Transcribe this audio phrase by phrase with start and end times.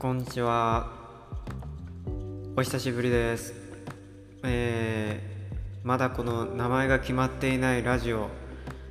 [0.00, 0.92] こんにちは。
[2.54, 3.52] お久しぶりです。
[4.44, 8.28] えー、まだこの名前が決まっていないラジオ、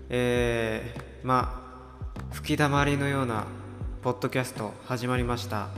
[0.10, 1.64] えー、ま
[2.30, 3.46] あ、吹き溜まりのような
[4.02, 5.70] ポッドキャスト始まりました。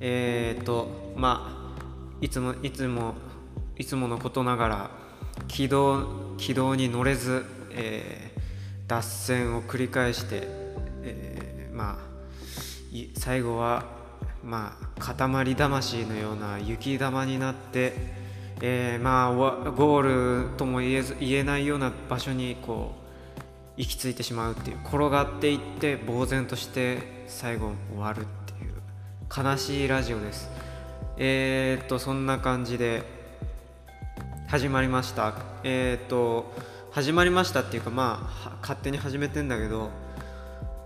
[0.00, 1.82] えーと、まあ、
[2.20, 3.14] いつも、いつも、
[3.78, 4.90] いつものことながら、
[5.48, 8.38] 軌道、軌道に乗れず、えー
[8.86, 10.42] 脱線を繰り返して、
[11.02, 12.08] えーまあ
[13.18, 13.97] 最後は
[14.44, 17.92] まあ塊魂のような雪玉になって、
[18.60, 23.08] えーまあゴールとも言えず言えないような場所にこう
[23.78, 28.72] 行き着いてしまうっていう転がっていって呆然として最後終わるっていう
[29.46, 30.50] 悲しいラジオです。
[31.16, 33.02] えー、っとそんな感じで
[34.48, 35.34] 始まりました。
[35.62, 36.52] えー、っと
[36.90, 39.90] 始まりましたっていうかまあ勝手に始めてんだけど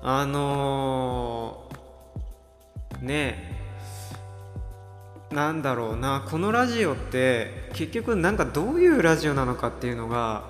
[0.02, 1.76] あのー、
[3.02, 3.52] ね
[5.30, 10.44] なんだろうなこのラジオって結局なんかどういうラジオなのかっていうのが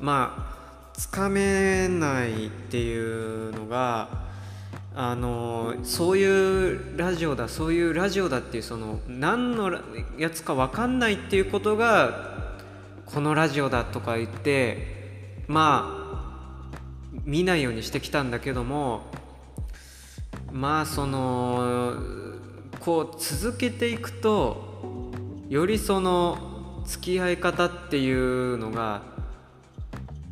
[0.00, 0.54] まあ
[0.94, 4.24] つかめないっていうのが
[4.96, 9.72] あのそういうラジオだそういうラジオだっていうその何の
[10.18, 12.54] やつか分かんないっていうことが
[13.06, 16.04] このラジオだとか言ってまあ
[17.24, 19.06] 見ないようにしてきたんだけども
[20.54, 21.94] まあその
[22.78, 25.10] こう続けていくと
[25.48, 29.02] よりその付き合い方っていうのが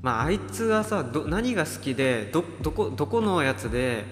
[0.00, 4.04] まああいつはさ何が好きでどこどこのやつで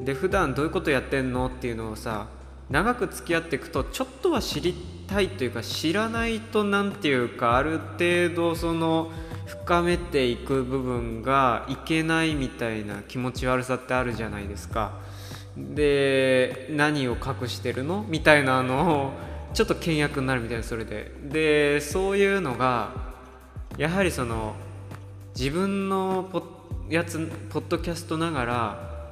[0.00, 2.28] で普段どういうことやってんのっていうのをさ
[2.70, 4.74] 長く付き合っていくとちょっとは知り
[5.06, 9.12] たいというか知らないとなんていうかある程度その
[9.44, 15.11] 深めていく部分がいけないみたいな気持ち悪さってあるじゃないですか。
[15.56, 18.04] で何を隠してるの？
[18.08, 19.12] みたいなのを
[19.54, 21.12] ちょっと倹約になるみたいなそれで。
[21.22, 22.90] でそういうのが
[23.76, 24.54] やはりその
[25.36, 26.42] 自分のポ
[26.88, 27.18] やつ
[27.50, 29.08] ポッドキャストながら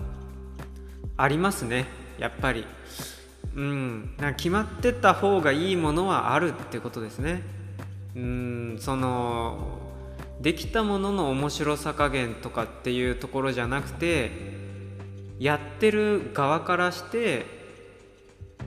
[1.16, 1.86] ありますね。
[2.18, 2.64] やっぱり。
[3.54, 4.14] うん。
[4.18, 7.42] なんか決まってた方がいいものはあるってことですね。
[8.14, 8.78] うん。
[8.80, 9.78] その
[10.40, 14.30] できたものの面白さ加減とかっていうところじゃなくて
[15.40, 17.46] やってる側からして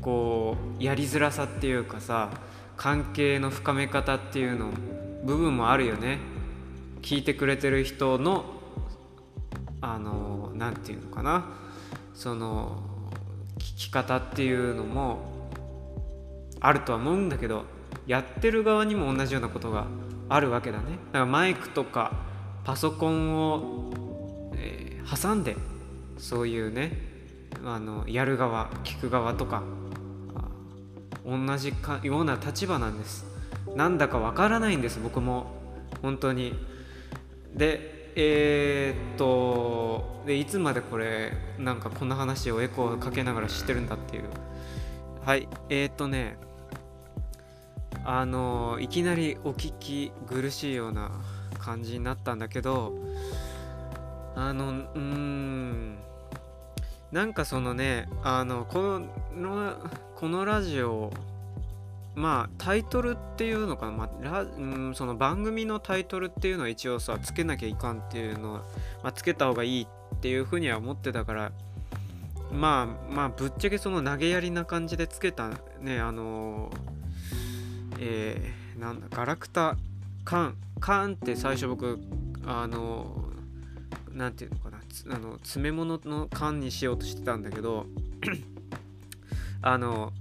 [0.01, 2.31] こうやりづらさっていうかさ
[2.75, 4.71] 関係の深め方っていうの
[5.23, 6.17] 部分もあるよね。
[7.03, 8.45] 聞いてくれてる人の
[9.81, 11.45] あの何て言うのかな。
[12.15, 12.81] その
[13.59, 15.49] 聞き方っていうのも
[16.59, 17.65] あるとは思うんだけど
[18.07, 19.85] やってる側にも同じようなことが
[20.27, 20.85] あるわけだね。
[21.11, 22.13] だからマイクとか
[22.63, 23.93] パソコンを、
[24.55, 25.57] えー挟んで
[26.23, 26.97] そういうね
[27.65, 29.61] あのやる側聞く側とか
[31.25, 33.25] 同じかような立場なんです。
[33.75, 35.47] なんだかわからないんです僕も。
[36.01, 36.53] 本当に。
[37.53, 44.23] でえーっとでいつまでこれなんかこんな話をエコーかけながら知ってるんだっていう。
[45.25, 46.37] はいえーっとね
[48.05, 51.11] あのいきなりお聞き苦しいような
[51.59, 52.93] 感じになったんだけど
[54.35, 56.02] あのうーん
[57.13, 58.99] なんかそのねあのこ
[59.37, 59.75] の
[60.15, 61.13] このラジオ
[62.15, 68.63] まあタイトルっていうのかな、まあラうん、その番組のタイトルっていうのは一応さつけなきゃいかんっていうのは、
[69.03, 71.51] まあ、つけた方がいいっていうふうには思ってたから
[72.51, 75.51] まあまあぶっちゃけその投げやりな感じでつけた
[75.81, 76.71] ねあの
[77.99, 79.77] えー、なんだガラクタ
[80.25, 81.99] カンカンって最初僕
[82.43, 83.23] あの
[84.11, 87.85] なんていうのかなあの詰め物の缶にしようとしてたんだけど
[89.61, 90.11] あの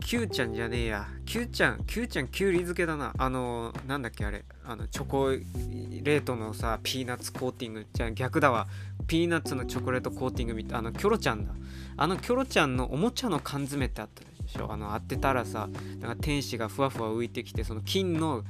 [0.00, 1.08] Q ちゃんじゃねえや。
[1.24, 3.12] Q ちゃん Q ちゃんキュウリ漬けだな。
[3.18, 4.44] あのなんだっけあれ。
[4.64, 7.86] あのチョコレートのさピーナッツコーティング。
[7.92, 8.68] じゃ逆だわ。
[9.08, 11.52] ピーナッツのチョコレートコーティングみたいあのキョロちゃんだ。
[11.96, 14.70] あのキョロちゃんのおもちゃの缶詰ってあったでしょ。
[14.70, 15.68] あの当てたらさ
[15.98, 18.44] なんか天使がふわふわ浮いてきてその金の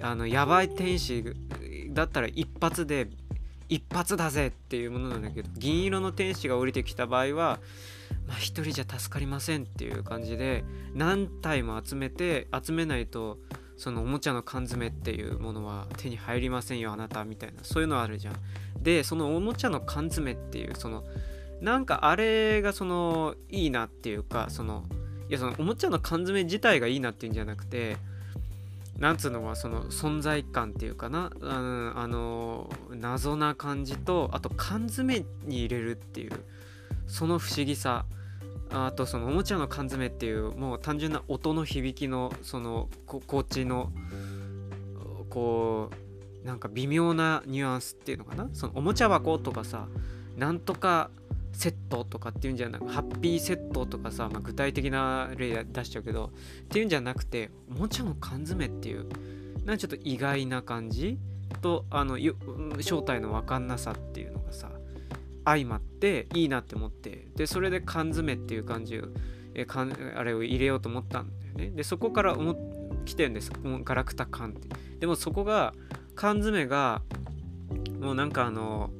[0.00, 1.24] あのやばい天使
[1.90, 3.08] だったら一発で
[3.72, 7.58] 一発だぜっていうものなんだけど銀色の天使が降りてきた場合は
[8.26, 10.62] まあ一人じゃ助かりませんっていう感じで
[10.94, 13.38] 何体も集めて集めないと
[13.78, 18.34] そのおもちゃの缶詰っていうものは手に入りませんよあなたみたいなそういうのあるじゃん。
[18.78, 21.04] でそのおもちゃの缶詰っていうその
[21.62, 24.84] なんかあれがそのいいなっていうかその
[25.30, 27.96] いやそのおもちゃの缶詰自体がいいなっていうんじゃなくて
[29.02, 31.32] なんつうのはその存在感っていうかな。
[31.42, 36.44] あのあの謎な感じとあと缶詰に入れるっていう
[37.08, 38.06] その不思議さ。
[38.74, 43.92] あとそのおもちゃの缶詰っていうもう単純な音の響きのその心地の
[45.28, 45.90] こ
[46.44, 48.48] うなんか微妙なニュアンスっていうのかな。
[48.54, 49.88] そのおもちゃ箱とかさ
[50.38, 51.10] なんとか
[51.52, 56.32] セットとかっていうんじゃなくハッピーセットとかさ、まあ、具体的な例出しちゃうけど
[56.64, 59.06] っていうんじゃなくておもちゃの缶詰っていう
[59.64, 61.18] なんかちょっと意外な感じ？
[61.60, 62.18] とあの
[62.80, 64.70] 正体の分かんなさっていうのがさ
[65.44, 69.08] 相まっていいなって思ってでそれで缶詰っていう感じを
[69.54, 71.76] えかんあれを入れようと思ったんだよね。
[71.76, 72.56] でそこから思
[73.04, 73.52] 来てんです。
[73.84, 74.68] ガラクタ缶って。
[74.98, 75.74] でもそこが
[76.14, 77.02] 缶詰が
[78.00, 78.90] もうなんかあの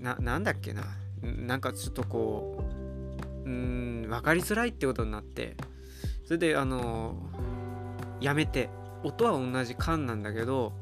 [0.00, 0.82] ななんだっけな。
[1.22, 2.64] なんかちょっとこ
[3.44, 5.56] ううん分かりづらいってことになって
[6.24, 7.16] それであの
[8.20, 8.70] やめて
[9.02, 10.72] 音は同じ缶なんだけど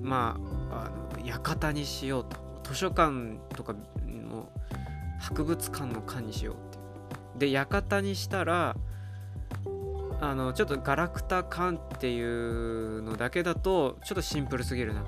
[0.00, 0.38] ま
[0.70, 2.42] ああの館にしようと。
[2.64, 3.74] 図書館とか
[4.06, 4.48] の
[5.20, 6.54] 博物館の館にしよう
[7.36, 8.76] ってで館にしたら
[10.20, 15.04] あのちょっとガラクタ館っていうのだけだとちょっとシンプルすぎるな。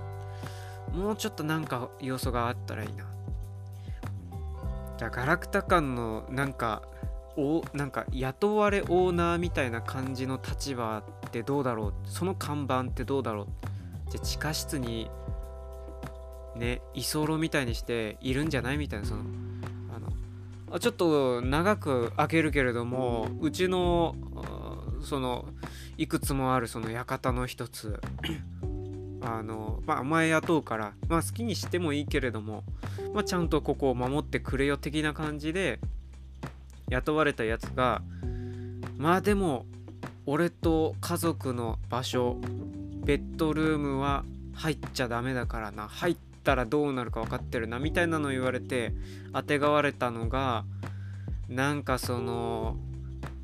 [0.93, 3.07] もうちょっとなんか要素があったらいいな。
[5.05, 6.81] じゃあガラクタ館のなんか
[7.37, 13.47] おなんか雇われオーナーみたいな感じの立場ってどうだろうその看板ってどうだろう
[14.11, 15.11] じゃ地下室に
[16.57, 19.25] ね居候みたいにしているんじゃないみたいなその
[19.95, 20.11] あの
[20.71, 24.15] あちょっと長く開けるけれどもうちの
[25.03, 25.45] その
[25.99, 28.01] いくつもあるその館の一つ
[29.25, 32.63] あのまあお前雇うからまあ好きにしてもいいけれども
[33.15, 35.81] まあちゃんとここを守ってくれよ的な感じで
[36.91, 38.03] 雇われたやつが
[38.99, 39.65] まあでも
[40.27, 42.37] 俺と家族の場所
[43.05, 44.25] ベッドルームは
[44.55, 48.93] 入っちゃダメだからな入ったらどうなるか分かってるなみたいなの言われて
[49.33, 50.65] あてがわれたのが
[51.49, 52.77] なんかその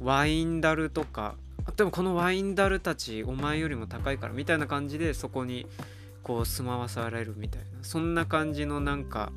[0.00, 1.35] ワインダルとか
[1.76, 5.67] でもこのワインダルたちお前よりも高いからみたいな感じでそこに
[6.22, 7.67] こう住まわされるみたいな。
[7.82, 9.32] そんな感じのなんか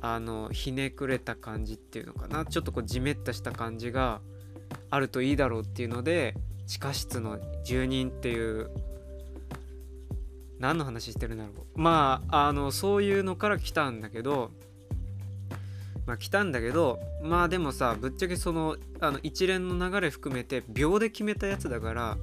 [0.00, 2.44] あのひねくれた感じっていうのかな。
[2.44, 4.20] ちょっとこうじめったした感じが
[4.90, 6.34] あるといいだろうっていうので
[6.66, 8.70] 地下室の住人っていう
[10.58, 11.80] 何の話してるんだろう。
[11.80, 14.50] まああのそういうのから来たんだけど
[16.06, 22.16] まあ来たんだけどまあでもさぶっちゃけそのあの一連の流れ含めて秒で決めたやつだから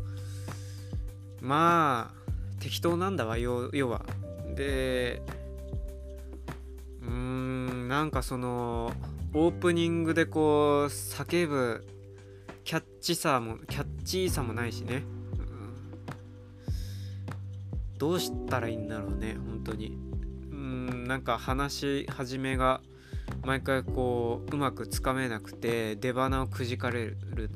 [1.41, 2.19] まあ
[2.59, 4.05] 適当なんだわ要は。
[4.55, 5.21] で
[7.01, 8.91] うーんなんかその
[9.33, 11.87] オープニングでこう叫ぶ
[12.65, 15.03] キャッチさもキャッチーさもないしね、
[15.33, 15.41] う
[17.95, 19.97] ん、どうしたらいいんだろうね本当に。
[20.51, 22.81] うんなんか話し始めが
[23.49, 27.49] 毎回こううまくつかめなくて出花をくじかれる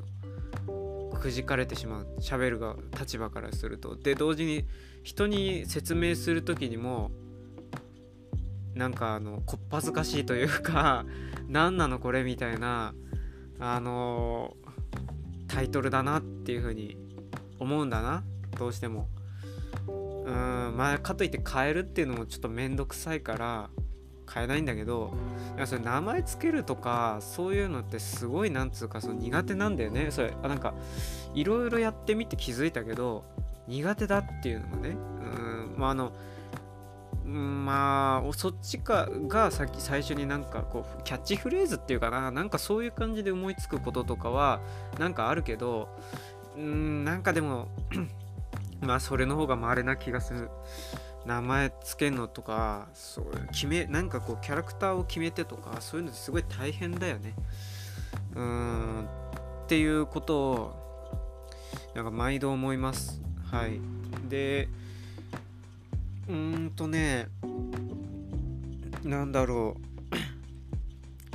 [0.66, 1.16] の。
[1.16, 2.06] くじかれてしまう。
[2.18, 3.94] 喋るが立場からすると。
[3.94, 4.64] で同時に
[5.04, 7.12] 人に説明する時にも
[8.74, 11.06] なんかあのこっぱずかしいというか
[11.46, 12.92] 何なのこれみたいな
[13.60, 14.56] あの
[15.46, 16.96] タイトルだなっていう風に
[17.60, 18.24] 思うんだな。
[18.58, 19.08] どうしても。
[19.86, 19.92] う
[20.28, 23.70] んまあかといって変えるっていうのもちょっとめんどくさいから
[24.32, 25.12] 変えないんだけど
[25.56, 30.10] いやそれ名前つけるとかそういうのってすごいなんつうかその苦手なんだよね。
[30.10, 30.74] それあなんか
[31.34, 33.24] いろいろやってみて気づいたけど
[33.66, 34.90] 苦手だっていうのもね。
[34.90, 36.12] うんまああの
[37.24, 42.30] まあそっちかがさっき最初になんかこうキャッチフレーズっていうかな。
[42.30, 44.60] なんかそういう感じで思いつくこととかは
[44.98, 45.88] なんかあるけど
[46.56, 47.68] うんなんかでも
[48.80, 50.50] まあそれの方が稀な気がする。
[51.26, 57.34] 名前つけんのとかそう決めなんかこうキャラクターを決めてとかそういうのすごい大変だよね。
[58.34, 59.04] うん。
[59.64, 60.84] っていうことを
[61.94, 63.22] なんか毎度思います。
[63.50, 63.80] はい。
[64.28, 64.68] で
[66.28, 67.28] うーんとね
[69.02, 69.76] なんだろ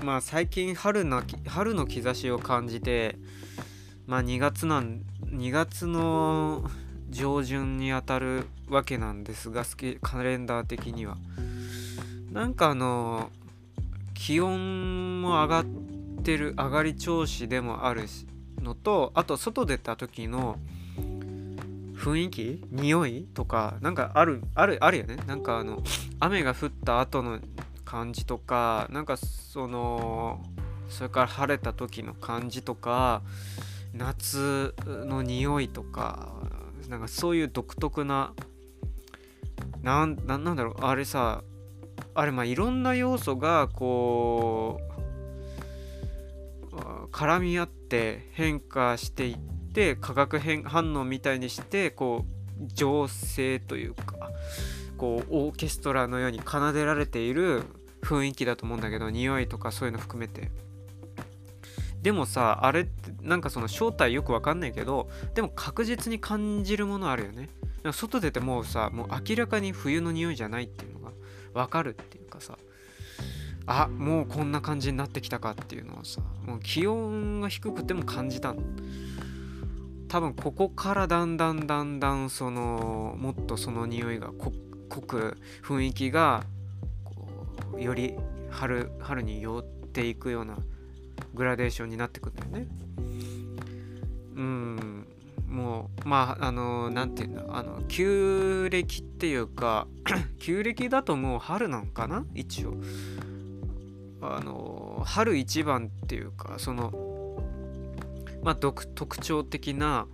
[0.02, 0.06] う。
[0.06, 3.18] まあ最近春な春の兆しを感じて
[4.06, 6.70] まあ2月なん2月の
[7.10, 9.66] 上旬にあたるわけなんですが
[10.02, 11.18] カレンダー的には。
[12.32, 13.32] なんかあの
[14.14, 15.66] 気温も上がっ
[16.24, 18.04] てる上がり調子でもある
[18.62, 20.60] のとあと外出た時の
[21.96, 25.18] 雰囲気匂いとかなんかあるあるあるよね。
[25.26, 25.82] なんかあの
[26.20, 27.40] 雨が降った後の
[27.84, 30.44] 感じとかなんかその
[30.90, 33.22] それから晴れた時の感じとか
[33.94, 36.30] 夏の匂いとか
[36.90, 38.34] なんかそういう独特な
[39.84, 41.44] なんなんだろうあれさ
[42.16, 44.90] あれまあいろんな要素がこう
[47.12, 49.38] 絡み合って変化していっ
[49.74, 52.26] て化学変反応みたいにしてこ
[52.60, 54.32] う情勢というか
[54.98, 57.64] こうオーケストラのように奏でられている
[58.02, 60.50] 雰囲気だと思うんだけど匂いとかそういうの含めて。
[62.02, 67.50] でもさあれってなんかその正体よくわかんないけどでも確実に感じるものあるよね。
[67.94, 71.12] 外出てもうさもう明らかに冬の匂いじゃないっていうのが
[71.54, 72.58] わかるっていうかさ。
[73.72, 78.64] あもうこんな感じになってきたかっていうのをさもう気温が低くても感じたの。
[80.08, 84.52] 多分ここからだんだんだんだんそのもっとその匂いが濃
[85.02, 86.46] く雰囲気が
[87.78, 88.16] より
[88.50, 90.58] 春春に寄っていくような
[91.34, 92.68] グラデーションになってくんだよね。
[94.36, 95.08] うん
[95.48, 99.88] もうまああの何て言うんだあの旧暦っていうか
[100.40, 102.26] 旧暦だともう春なんかな？
[102.34, 102.76] 一応。
[104.22, 106.92] あの春一番っていうかその
[108.44, 108.86] まあ特
[109.20, 110.08] 徴的な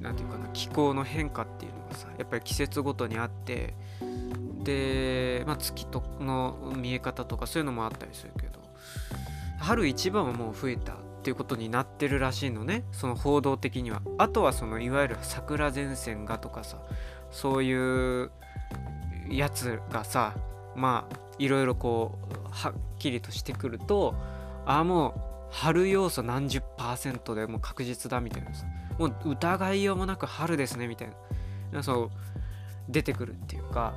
[0.00, 3.74] 何て言うかな気候の変化っていうのがさやっぱり季節ごとにあって
[4.62, 8.51] で、まあ、月との見え方とかそういうのもあったりするけど。
[9.62, 12.84] 春一番はもう増えたっていうことになってるらしいのね。
[12.90, 14.02] その報道的には。
[14.18, 16.78] あとはそのいわゆる桜前線がとかさ
[17.30, 18.30] そういう
[19.30, 20.34] やつがさ
[20.74, 24.14] まあいろいろこうはっきりとしてくると
[24.66, 28.66] ああもう春要素何十パーセントでもう確実だみたいなさ。
[28.98, 31.08] もう疑いようもなく春ですねみたい
[31.70, 31.82] な。
[31.84, 32.10] そう
[32.88, 33.94] 出てくるっていうか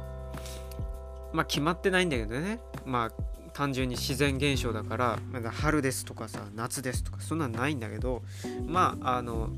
[1.34, 2.60] まあ決まってないんだけどね。
[2.86, 8.21] まあ単純に自然現象だからまだ春ですとかさ夏ですとかそんなんないんだけど
[8.67, 9.50] まああの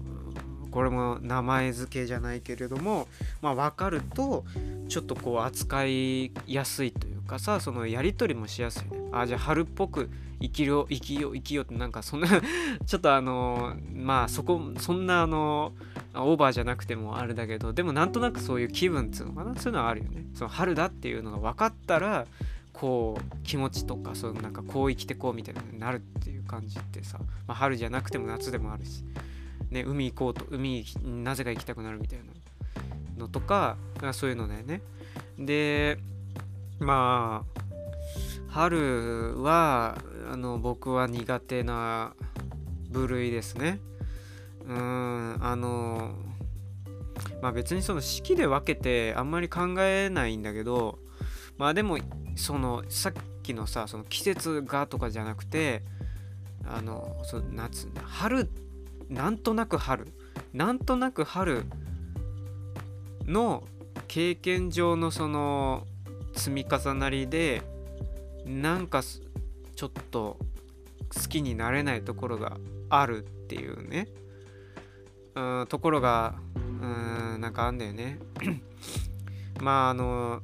[0.70, 3.08] これも名前付けじゃないけれども
[3.42, 4.46] まあ分かると
[4.88, 9.10] ちょっとこう扱いやすいというかさそのやり取りもしやすいね。
[9.12, 12.28] あじゃあ春っぽく生きよ生きよう生きようってなんかそんな
[12.86, 15.74] ちょっとあのまあそこそんなあの
[16.14, 19.56] オーバーじゃなくてもあれだけどでもなんとなくそういう気分っていうのかな？
[19.56, 20.28] そういうのはあるよね。
[20.36, 22.28] その春だっていうのが分かったら
[22.80, 27.18] こう気持ちとかそのなんかこう生きてこうみたいになるっていう感じってさ、
[27.48, 29.04] まあ、春じゃなくても夏でもあるし、
[29.72, 32.26] ね、海行こうと海なぜか行きたくなるみたいな
[33.18, 33.78] のとか
[34.14, 34.82] そういうのだよね。
[35.40, 35.98] で
[36.80, 37.62] まあ
[38.48, 39.98] 春は
[40.32, 42.14] あの僕は苦手な
[42.92, 43.80] 部類ですね。
[44.68, 46.12] うんあの
[47.42, 51.00] まあ別にその四季で分けてあんまり考えないんだけど
[51.58, 51.98] まあでも
[52.36, 55.82] そのさっきのさその季節がとかじゃなくて
[56.66, 58.50] あのそ夏春
[59.10, 60.08] なんとなく春
[60.54, 61.66] なんとなく春
[63.26, 63.64] の
[64.08, 65.86] 経験上のその
[66.34, 67.62] 積み重なりで
[68.46, 70.38] なんかちょっと
[71.14, 72.58] 好きになれないところが
[72.90, 74.08] あるっていうね。
[75.36, 78.20] うんところがうんなんかあんだよね。
[79.62, 80.42] まああの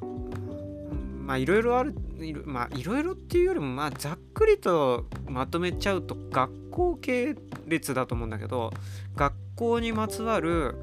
[1.24, 1.96] まあいろいろある
[2.46, 8.72] まあいろいろっていうよりもまあざっくりとまとめちゃうと学校系列だと思うんだけど
[9.16, 10.76] 学校にまつわる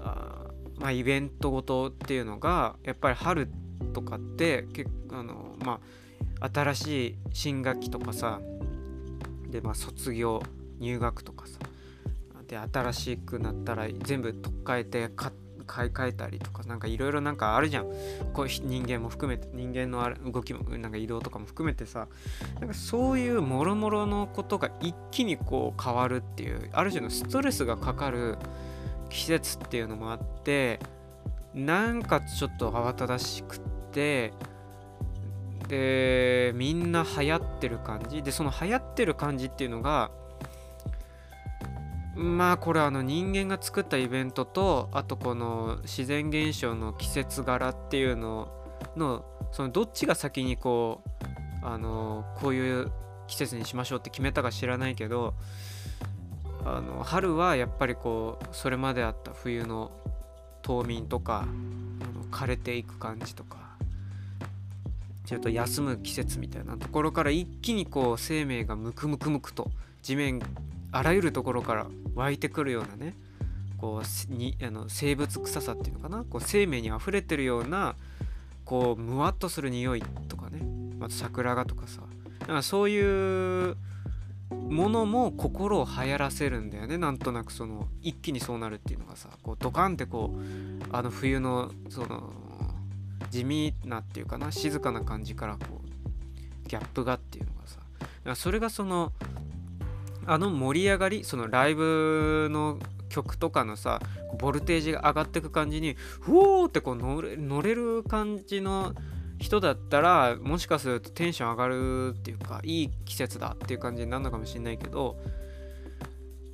[0.00, 3.50] あまあイベントごとっていうのがやっぱり春
[3.94, 5.80] とかって結あのま
[6.40, 8.40] あ新しい新学期とかさ
[9.48, 10.42] でまあ卒業
[10.80, 11.58] 入学とかさ
[12.46, 17.86] で新しくなったら全部取っ替えて買って買い替えたりとかなんかいろいろなんかあるじゃん。
[18.32, 22.08] こう人間も含めて人間の動きもなんか移動とかも含めてさ
[22.60, 28.38] なんかそういうもろもろのことが一気にこう変わるっていうある種のストレスがかかる
[29.10, 30.80] 季節っていうのもあって
[31.54, 33.60] なんかちょっと慌ただしくっ
[33.92, 34.32] て
[35.68, 38.22] でみんな流行ってる感じ。
[38.22, 40.10] でその流行ってる感じっていうのが
[42.14, 48.52] まあこれあの人間が作ったイベントとあとこの自然現象の季節柄っていうの
[48.96, 51.02] のそのどっちが先にこ
[51.62, 52.92] うあのこういう
[53.28, 55.34] 季節にしましょうって決めたか知らないけど
[56.64, 59.90] あの春はやっぱりこうそれまであった冬の
[60.62, 61.46] 冬眠とか
[62.30, 63.56] 枯れていく感じとか
[65.24, 69.70] ちょっと休む季節みたいなところから一気にこう生命がムクムクムクと
[70.02, 70.40] 地面
[70.92, 73.16] あらゆるところから湧いてくるようなね
[73.78, 76.24] こうにあの生物臭さっていうのかな？
[76.24, 77.96] こう生命にあふれてるような
[78.64, 80.60] こうむわっとする匂いとかね。
[80.98, 82.02] また桜がとかさ。
[82.40, 83.76] だかそういう
[84.50, 86.96] ものも心を流行らせるんだよね。
[86.96, 89.30] なんとなくその一気にそうなるっていうのがさ。
[89.42, 92.32] こうドカンってこうあの冬のその
[93.30, 94.52] 地味なっていうかな。
[94.52, 98.36] 静かな感じからこうギャップがっていうのがさ。
[98.36, 99.12] それがその
[100.26, 104.00] あの盛り上がりそのライブの曲とかのさ
[104.38, 108.94] ボルテージが上がってく感じにふおーってこう乗れる感じの
[109.38, 115.16] 人だったらもしかするとテンション上がるっていうかいい季節だっていう感じになるのかもしれないけど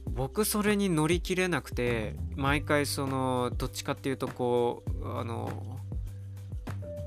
[0.07, 5.79] 僕それに乗り切れなくて毎回そのどっちかっていうとこうあの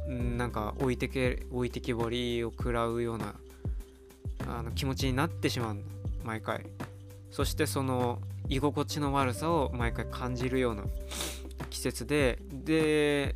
[0.07, 3.35] なんか置いてけ置いてきぼりを食らうような
[4.47, 5.77] あの気持ちになってしまう。
[6.23, 6.65] 毎回。
[7.31, 10.83] そしてその居心地の悪さを毎回感じるような
[11.69, 13.35] 季節でで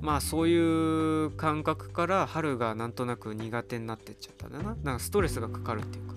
[0.00, 4.76] まあそういう感覚から春がなんとなく苦手になってっちゃったんだな。
[4.82, 6.14] なんかストレスがかかるっていうか。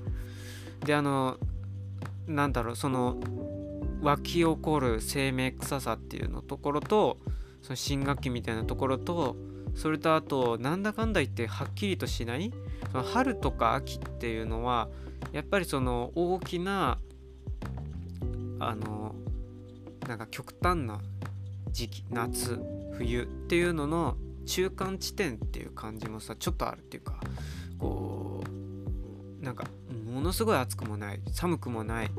[0.86, 1.38] であの
[2.28, 3.20] なんだろうその
[4.02, 7.18] 湧き起こる生命臭さっていうのところと
[7.62, 9.36] その新学期みたいなところと
[9.76, 12.52] それとあとなんだかんだ言ってはっきりとしない
[12.92, 14.90] その春とか秋っていうのは
[15.34, 17.00] やっぱりその大きな
[18.60, 19.16] あの
[20.08, 21.02] なんか極端な
[21.72, 22.60] 時期夏
[22.94, 27.20] 冬っていうのの中間地点っていう感じもさちょっとあるっていうか
[27.80, 28.44] こ
[29.42, 29.66] うなんか
[30.06, 32.12] ものすごい暑くもない寒くもない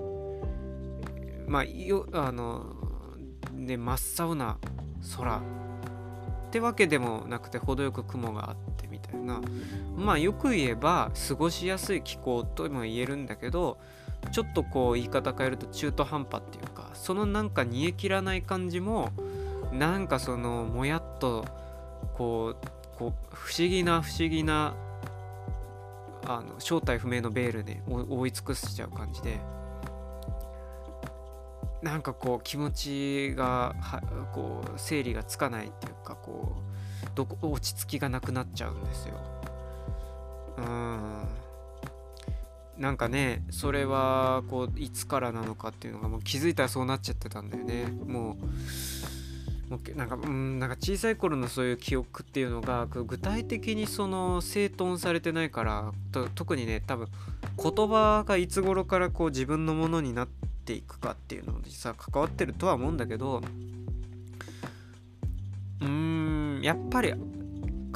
[1.47, 2.67] まあよあの
[3.53, 4.59] ね真っ青な
[5.17, 5.41] 空っ
[6.51, 8.84] てわけでもなくて程よく雲があって
[9.15, 9.41] たいな。
[9.97, 13.79] まあよく言えば過ごしやすい気候とも言えるんだけど
[14.33, 19.11] ちょっとこう言い方変えると中途半端っていうかそのなんか煮え切らない感じも
[19.73, 21.45] なんかそのもやっと
[22.15, 22.67] こう
[22.99, 24.75] こう不思議な不思議な
[26.27, 29.39] あの正体不明のベールで覆い尽くしちゃう感じで
[31.83, 34.01] なんかこう気持ちがは
[34.33, 36.74] こう整理がつかないっていうかこう
[37.15, 39.15] どこ落ち着きがなくなっちゃうんですよ。
[40.59, 41.29] うん
[42.79, 48.37] なんかねそれはこういつからなのかっていうのがもう気づいたらそうなっちゃってたんだよねもう
[49.71, 55.93] もうなんかうんなんか小さい頃のそういう記憶っていうのが具体的にその整頓されてないから
[56.35, 57.09] 特にね多分
[57.63, 60.29] 言葉がいつ頃からこう自分のものになっ
[60.65, 63.41] ていくかっていうのにさ関わってるとは思うんだけど
[65.81, 65.89] うー
[66.59, 67.15] んやっぱり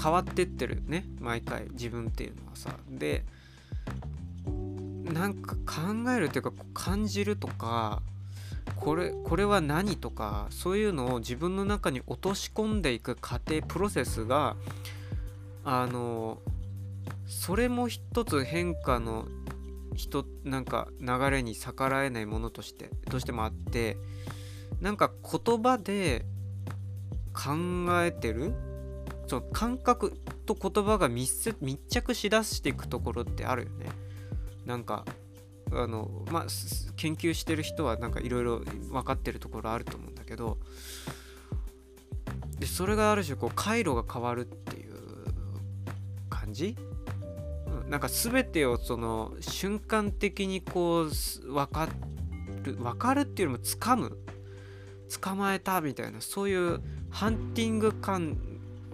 [0.00, 1.04] 変わってってるね。
[1.20, 2.76] 毎回自分っていうのはさ。
[2.90, 3.24] で
[5.12, 8.02] なんか考えるっていうか感じるとか
[8.76, 14.56] これこれは何とかそういうのを自分の中に落とし込んでいく過程プロセスが
[15.64, 16.38] あの
[17.26, 19.26] それも一つ変化の
[19.94, 23.96] 人なんか流れに逆らえないものとしてどうしてもあって
[24.80, 26.24] なんか言葉で
[27.32, 28.54] 考えてる？
[29.26, 30.14] その感覚
[30.46, 31.54] と言葉が密
[31.88, 33.86] 着しだしていくところってあるよね。
[34.64, 35.04] なんか
[35.70, 36.46] あのまあ
[36.96, 40.58] 研究してる人はなんかいろいろ分かってるところあると思うんだけど
[42.58, 44.94] でそれがある種こう回路が変わるっていう
[46.30, 46.76] 感じ？
[47.88, 51.10] なんか全てをその瞬間的にこう
[51.52, 51.86] 分か
[52.62, 54.18] る分かるっていうよりも掴む
[55.08, 58.38] 捕まえたみたいなそういうハンティング感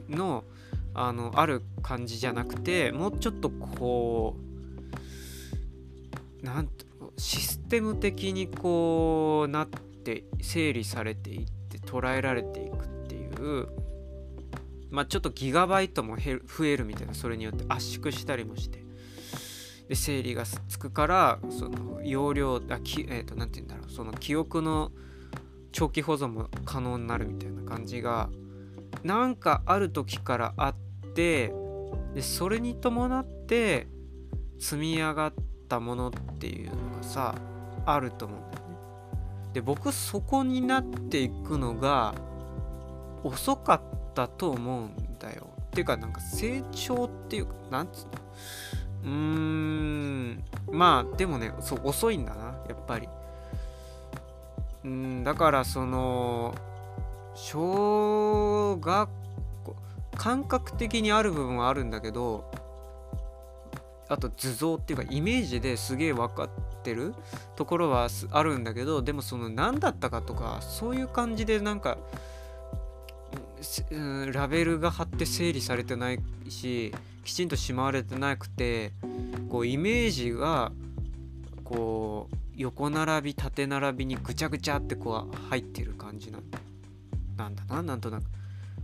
[0.09, 0.45] の
[0.97, 4.37] あのある感じじゃなくてもうちょっとこ
[6.43, 6.69] うなん
[7.17, 13.69] システム的にこうなって整理されていって捉えられていくっていう
[14.91, 18.85] まあちょっとギガバイトも増えるみたいなそれによって圧縮したりもして
[19.89, 24.93] で整理がつくからその容量あきえっ、ー、と何て言うんだろうその記憶の
[25.75, 28.31] 長期保存も可能になるみたいな感じが
[29.03, 30.75] なんかある時からあっ
[31.15, 31.53] て
[32.15, 33.89] でそれに伴って
[34.61, 35.35] 積み上がっ
[35.69, 37.35] たものっていうのがさ
[37.85, 38.77] あると思うんだよね。
[39.53, 42.15] で僕そこになっていくのが
[43.25, 45.49] 遅かったと思うんだよ。
[45.67, 48.11] っていうかなんか成長っていうかなんつうの？
[49.03, 53.09] うーんまあでもねそう遅いんだなやっぱり。
[54.85, 56.55] うんだからその
[57.35, 59.09] 小学
[59.65, 59.77] 校
[60.17, 62.51] 感覚的にある部分はあるんだけど
[64.09, 66.49] あと図像っていうかイメージですげえ分かっ
[66.83, 67.15] てる
[67.57, 71.99] ところはあるんだけどでもその何だったかとかそういう感じでなんか
[74.33, 76.21] ラベルが貼って整理されてない
[76.51, 76.95] し
[77.25, 78.93] きちんとしまわれてなくて
[79.49, 80.71] こうイメージが
[81.65, 86.43] こう横並び縦並びにぐちゃぐちゃってこう入ってる感じなん
[87.37, 88.25] なんだななんとなく。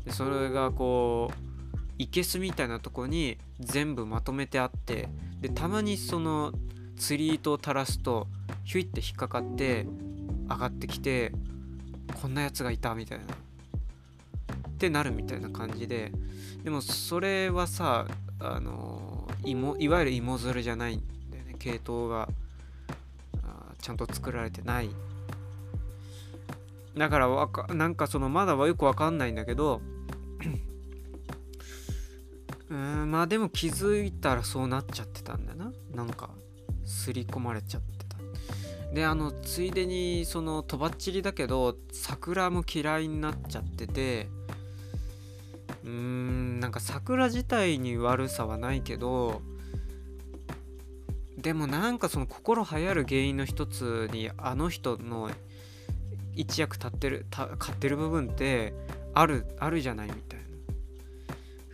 [0.05, 1.35] でそれがこう
[1.99, 5.09] いけすみたいなとこに全部まとめてあって。
[5.41, 6.53] でたまにその
[6.97, 8.27] 釣り糸を垂らすと
[8.65, 9.87] ヒュイって引っかかって
[10.49, 11.33] 上がってきて
[12.21, 13.25] こんなやつがいたみたいな。
[13.25, 16.13] ってなるみたいな感じで。
[16.65, 18.07] でもそれはさ
[18.41, 21.55] あの芋いわゆる芋づるじゃないんだよね。
[21.59, 22.29] 系統が。
[23.81, 24.91] ちゃんと作られてない。
[26.97, 29.81] だからわかなんかそのまだはよくわかんないんだけど
[32.69, 35.73] うんまあでも気づいたらそうなっちゃってたんだな。
[35.95, 36.31] なんか
[36.85, 38.95] 刷り込まれちゃってた。
[38.95, 44.29] であのついでにそのとばっちりだけど桜も嫌いになっちゃってて
[45.85, 49.43] うーんなんか桜自体に悪さはないけど
[51.43, 55.31] でもなんかその心流行る原因の一つにあの人の
[56.35, 58.75] 一役立ってる買ってる部分って
[59.15, 60.47] あるあるじゃないみたいな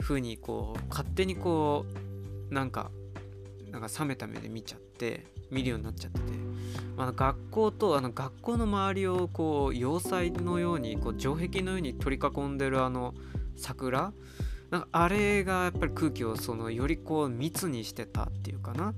[0.00, 1.84] 風にこう勝手にこ
[2.50, 2.90] うなんか
[3.70, 6.24] なんか冷めた目で見ちゃって見るようになっちゃってて、
[6.96, 13.14] まあ、学校とあの学校の周りをこう要塞のようにこう城壁のように取り囲んでるあの
[13.56, 14.12] 桜
[14.70, 18.94] なんかあれがやっぱり空気をそのよりこう密にしてたっていうかな。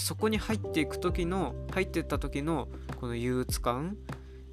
[0.00, 2.68] そこに入っていく時の入ってった時の
[3.00, 3.96] この憂鬱感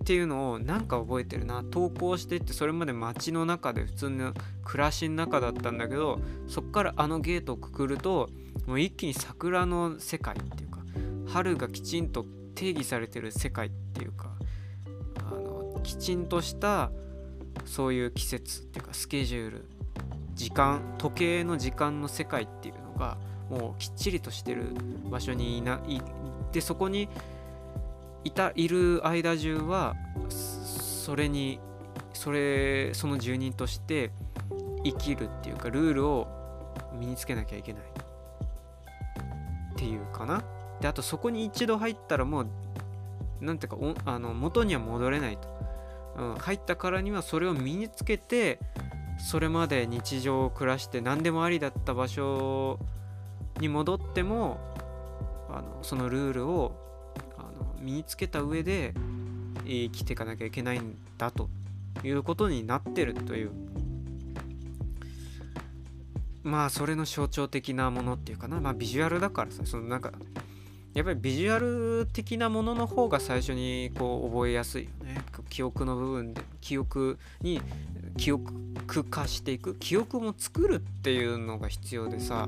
[0.02, 1.64] っていうのをなんか覚えてるな。
[1.64, 4.34] 投稿してってそれまで街の中で普通の
[4.64, 8.30] 暮らしの中だったんだけどそっからあのゲートをくくると
[8.66, 10.80] もう一気に桜の世界っていうか
[11.28, 14.32] 春がきちんと定義されてる世界っていうか
[15.20, 16.92] あのきちんとした
[17.66, 19.66] そういう季節っていうかスケジュール
[20.34, 23.18] 時間時計の時間の世界っていうのが
[23.50, 24.74] もうきっちりとしてる
[25.10, 26.02] 場所にいない
[26.52, 27.10] でそこに
[28.24, 29.96] いたいる間中は
[30.30, 31.60] それに
[32.14, 34.12] それその住人として
[34.84, 36.28] 生きるっていうかルールを
[37.00, 37.82] 身につけなきゃいけない。
[39.74, 40.44] っていうかな。
[40.82, 42.48] であとそこに一度入ったらもう
[43.42, 45.48] 何ていうかあの元には戻れないと、
[46.18, 48.60] うん、入ったからにはそれを身につけて
[49.20, 52.80] それまで日常を暮らして何でもありだった場所
[53.60, 54.60] に戻っても
[55.50, 56.76] あのそのルールを
[57.38, 58.94] あの身につけた上で
[59.66, 61.50] 生きていかなきゃいけないんだと
[62.04, 63.52] いうことになってるという。
[66.44, 68.62] まあそれの象徴的なものっていうかな。
[68.62, 70.14] まあビジュアルだからさそのなんか
[70.94, 75.22] やっぱりビジュアル的なものの方が最初にこう覚えやすいよね。
[75.50, 77.62] 記憶の部分で記憶に
[78.18, 78.54] 記憶
[79.10, 82.48] 化していく記憶も作るっていうのが必要でさ。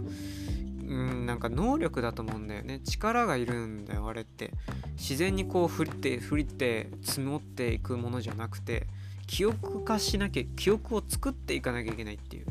[0.90, 2.82] うんなんか能力だと思うんだよね。
[2.84, 4.52] 力がいるんだよあれって。
[4.98, 8.88] 自然にこう振って振って積もっていくものじゃなくて
[9.28, 12.48] 記憶化しなきゃ記憶を作っていかなきゃいけないっていう。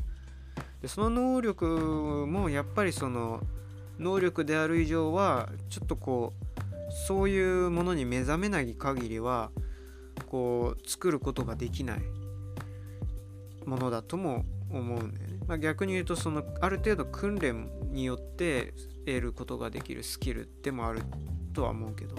[0.81, 3.43] でその能力もやっぱりその
[3.99, 9.51] 能力である以上はちょっとこうそういうものに目覚めない限りは
[10.27, 12.01] こう作ることができない。
[13.67, 15.39] ものだとも思うんだよね。
[15.47, 18.73] まあ、逆に言うとそのある程度訓練によって
[19.05, 21.03] 得ることができるスキルでもある
[21.53, 22.15] とは思うけど。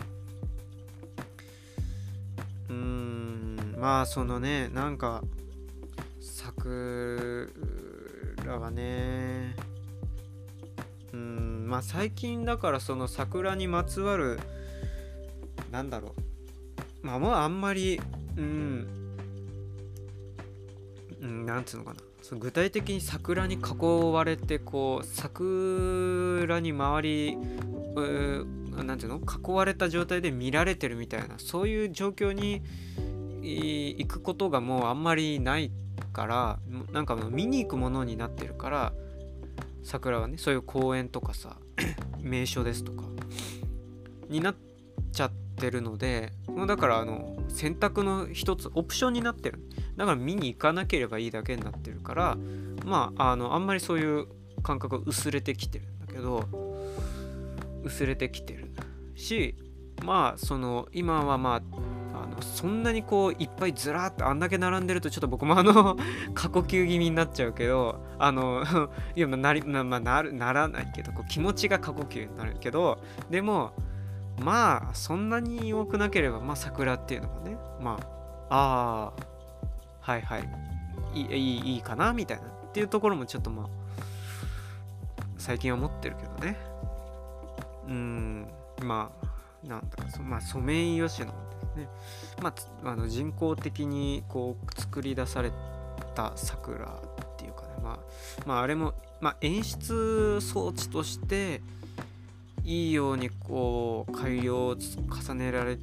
[2.70, 5.24] うーんまあそのねなんか
[6.20, 7.48] 桜
[8.60, 9.56] はね
[11.14, 14.40] うんまあ最近だからその桜にまつわる
[15.72, 16.14] なんだろ
[17.04, 17.08] う。
[17.08, 18.00] まあもうあんまり
[18.38, 18.88] うん
[21.22, 22.09] うんなんつうのかな。
[22.30, 27.38] その具体的に桜に囲われてこう桜に周り
[28.86, 29.20] なんていうの？
[29.20, 32.62] 囲われた状態で見られてるみたいなそういう状況に
[33.42, 35.72] 行くことがもうあんまりない
[36.14, 36.60] から
[36.92, 38.94] なんかもう見に行くものになってるから
[39.84, 41.56] 桜はねそういう公園とかさ
[42.22, 43.06] 名所ですとか
[44.30, 44.56] になっ
[45.12, 49.60] ちゃってるのでもうだからあの選択の一つオプションになってる。
[49.98, 52.38] だから見に行かなければいいだけになってるから
[52.86, 54.28] まああのあんまりそういう
[54.64, 55.86] 感覚が薄れてきてる。
[55.86, 56.48] んだけど
[57.84, 58.72] 薄れてきてる
[59.16, 59.56] し
[60.04, 61.62] まあその今はまあ
[62.22, 65.98] あのそんなにこういっぱいずらっとあんだけ並んでるとちょっと僕もあの
[66.34, 68.64] 過呼吸気味になっちゃうけどあの
[69.16, 73.74] いやまあなり、まあ、なるならないけどこう気持ちが過呼吸になるけどでも
[74.40, 78.00] まあそんなに多くなければまあ桜っていうのがねま
[78.50, 80.50] あああはいはい
[81.14, 83.68] いいいいかなみたいなっていうところもちょっとまあ
[85.38, 86.58] 最近は思ってるけどね。
[87.88, 88.48] うん
[88.82, 91.34] まあなんだかそまあソメイヨシノ
[91.76, 91.90] ですね。
[92.42, 95.52] まああの人工的にこう作り出され
[96.16, 97.68] た桜っていうかね。
[97.82, 98.00] まあ
[98.46, 101.62] まああれもまあ演出装置として
[102.70, 105.80] いいようにこう改良を重ねられ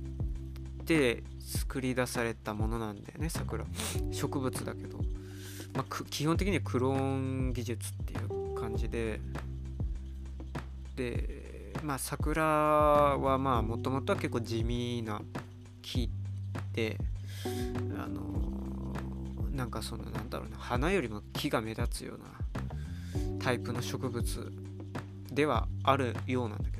[0.87, 3.65] て作り出されたものなんだよね桜。
[4.13, 4.99] 植物だけど、
[5.75, 9.21] まあ、基本的にはクローン技術っていう感じで。
[10.95, 15.21] でまあ桜はまあもともとは結構地味な
[15.83, 16.09] 木
[16.73, 16.97] で
[17.99, 18.23] あの
[19.51, 22.25] なんかそのなんだろうな花よりも木が目立つような
[23.41, 24.53] タイプの植物
[25.33, 26.76] ではあるようなんだけど、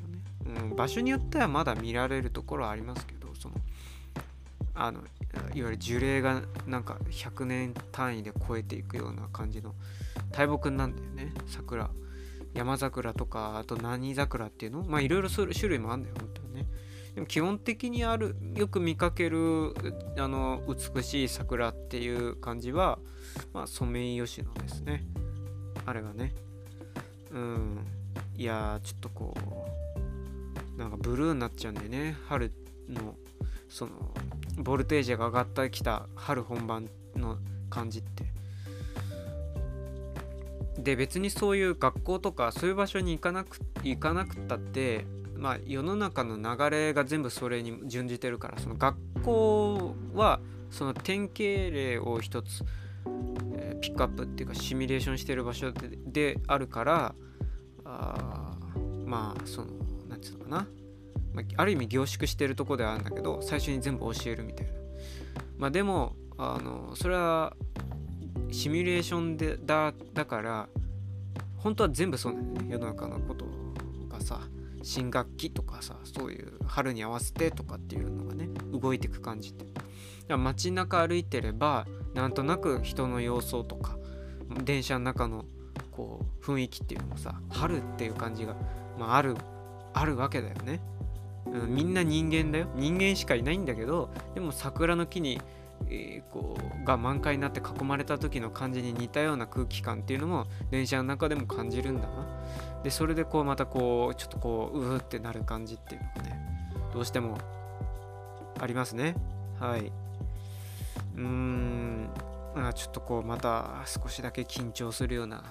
[0.47, 3.55] うん、場所によってはまだ見られるところはありますけどその
[4.73, 9.73] あのいわゆる樹齢がなんか100年単位で超えていくような感じの
[10.31, 11.33] 大木なんだよね。
[11.47, 11.89] 桜
[12.53, 14.83] 山桜とかあと何桜っていうの？
[14.83, 16.65] まあいろいろ種類もあるんだよ本当にね。
[17.15, 19.73] でも基本的にあるよく見かける
[20.17, 22.99] あの美しい桜っていう感じは、
[23.53, 25.05] まあ、ソメイヨシノですね。
[25.85, 26.33] あれはね。
[27.31, 27.79] うん。
[28.35, 29.86] いやちょっとこう
[30.77, 32.15] なんかブルーになっちゃうんだよね。
[32.27, 32.51] 春
[32.87, 33.15] の
[33.67, 33.91] その
[34.57, 37.37] ボルテージが上がってきた春本番の
[37.69, 38.25] 感じって。
[40.77, 52.63] で別にそういう学校とかそういう場所に行かなく行かなくったってまあ世の中の流れが全部それに準じてるからその学校はその典型例を一つ、
[53.55, 57.15] えー、ピックアップっていうかシミュレーションしてる場所でであるから
[57.83, 58.55] あ
[59.05, 59.67] まあその
[60.17, 60.67] 何て言うのかな。
[61.33, 64.73] まあ、ある意味凝縮してるとこではあるんだけど最初に全部教えるみたいな。
[65.57, 67.55] まあでもあのそれは
[68.51, 70.69] シミュレーションでだだから
[71.57, 72.73] 本当は全部そうなんだよね。
[72.73, 73.45] 世の中のこと
[74.09, 74.41] がさ
[74.83, 79.65] 新学期とかさそういう春に合わせてとかっていうのがね動いていく感じって
[80.35, 83.97] 街中歩いてればなんとなく人の様相とか
[84.63, 85.45] 電車の中の
[85.91, 88.55] こう雰囲気っていうのもさ春っていう感じが、
[88.97, 89.35] まあ、ある
[89.99, 90.79] あるわけだよね。
[91.47, 92.67] うん、みんな人間だよ。
[92.75, 95.41] 人間しかいないんだけどでも桜の木に、
[95.89, 102.83] えー、こうが満開になって囲まれた時の感じに似たような空気感っていうのも電車の中でも感じるんだな。
[102.83, 106.39] でそれでこうまたこうちょっとこううーってなる感じっていうのがね
[106.93, 107.37] どうしても
[108.59, 109.15] ありますね。
[109.59, 109.91] はい。
[111.15, 112.09] うーん。
[112.73, 115.43] ちょっとこうまた少しだけ緊張するような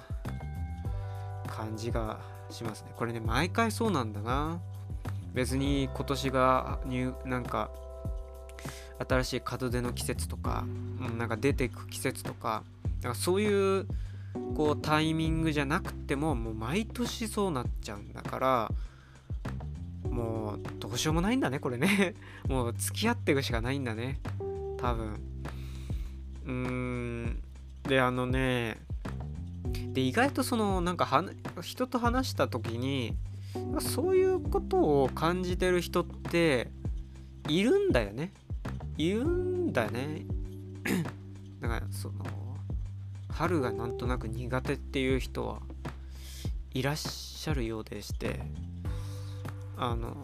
[1.46, 2.18] 感じが
[2.50, 2.92] しますね。
[2.96, 4.61] これね毎回そうなんだな。
[5.35, 7.70] 別に今年が入なんか
[9.06, 10.64] 新しい門出の季節とか、
[11.18, 12.62] なんか出ていく季節とか
[13.02, 13.87] なんかそういう
[14.54, 18.72] こうタイミングじゃなくてももう毎年そうなっちゃうんだから
[20.11, 22.14] もうどうしようもないんだねこれね。
[22.48, 24.20] もう付き合っていくしかないんだね。
[24.78, 25.20] 多分。
[26.46, 27.42] うーん。
[27.82, 28.78] であのね
[29.92, 31.24] で意外とそのなんか
[31.62, 33.16] 人と話した時に
[33.81, 36.70] そういうことを感じてる人って
[37.48, 38.33] いるんだよね。
[38.98, 40.24] いるんだよね。
[41.61, 42.24] だからその
[43.31, 45.61] 春がなんとなく苦手っていう人は
[46.72, 48.40] いらっしゃるようでして
[49.76, 50.16] あの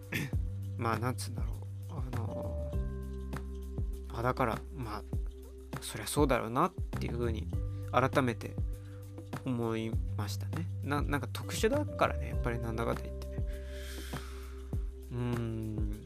[0.76, 1.54] まあなんつうんだろう。
[1.90, 2.72] あの
[4.14, 5.02] あだからまあ
[5.80, 7.46] そりゃそうだろうなっていうふうに
[8.00, 8.54] 改めて
[9.44, 10.66] 思いましたね。
[10.82, 13.32] ななんか特殊だからねやっぱりなんだかと言ってね。
[15.12, 16.00] うん。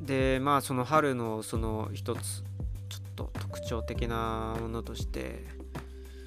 [0.00, 2.42] でまあその春のその一つ
[2.88, 5.44] ちょっと特徴的なものとして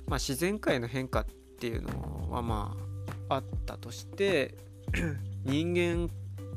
[0.08, 1.26] まあ自然界の変化っ
[1.60, 2.76] ていうのはま
[3.30, 4.56] ああったとして
[5.46, 6.10] 人間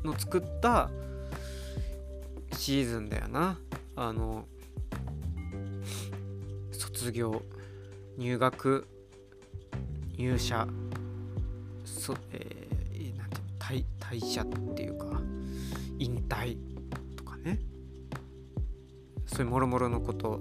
[0.03, 0.89] の作った
[2.57, 3.57] シーズンだよな。
[3.95, 4.45] あの
[6.93, 7.41] 卒業
[8.17, 8.87] 入学
[10.15, 10.67] 入社
[11.83, 15.19] そ、えー、なんて退退社っていうか
[15.97, 16.57] 引退
[17.15, 17.59] とかね。
[19.25, 20.39] そういうもろもろのこと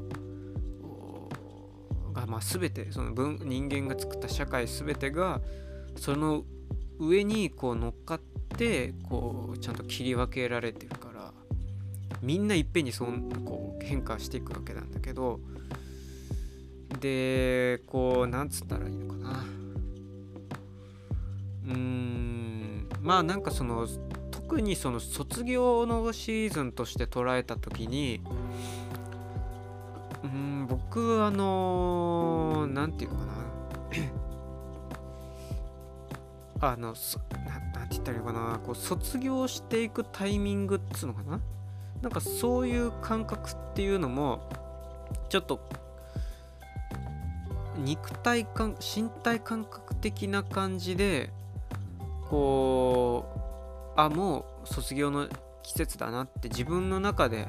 [2.13, 5.41] が、まあ、全てその分人間が作った社会全てが
[5.97, 6.45] その
[6.99, 8.21] 上にこう乗っかっ
[8.57, 11.33] てこうちゃんと切り分けられてるから
[12.21, 15.41] みんないっぺんにそんこう変化していくわけなんだけど
[17.01, 19.45] でこうなんつったらいいのかな。
[21.67, 22.89] うーん。
[23.01, 23.87] まあなんかその
[24.31, 28.21] 特にその卒業のシーズンとして捉えた時に
[30.23, 33.33] うん僕あの何て言うのかな。
[36.73, 38.59] あのそななんて言ったらいいのかな。
[38.59, 41.41] こう卒業していくタイミングっつうのかな。
[42.03, 44.49] なんかそういう感覚っていうのも
[45.29, 45.61] ちょっと
[47.79, 51.31] 肉体感身体感覚的な感じで
[52.29, 53.25] こ
[53.97, 55.29] うあもう卒業の
[55.63, 57.49] 季節だなって自分の中で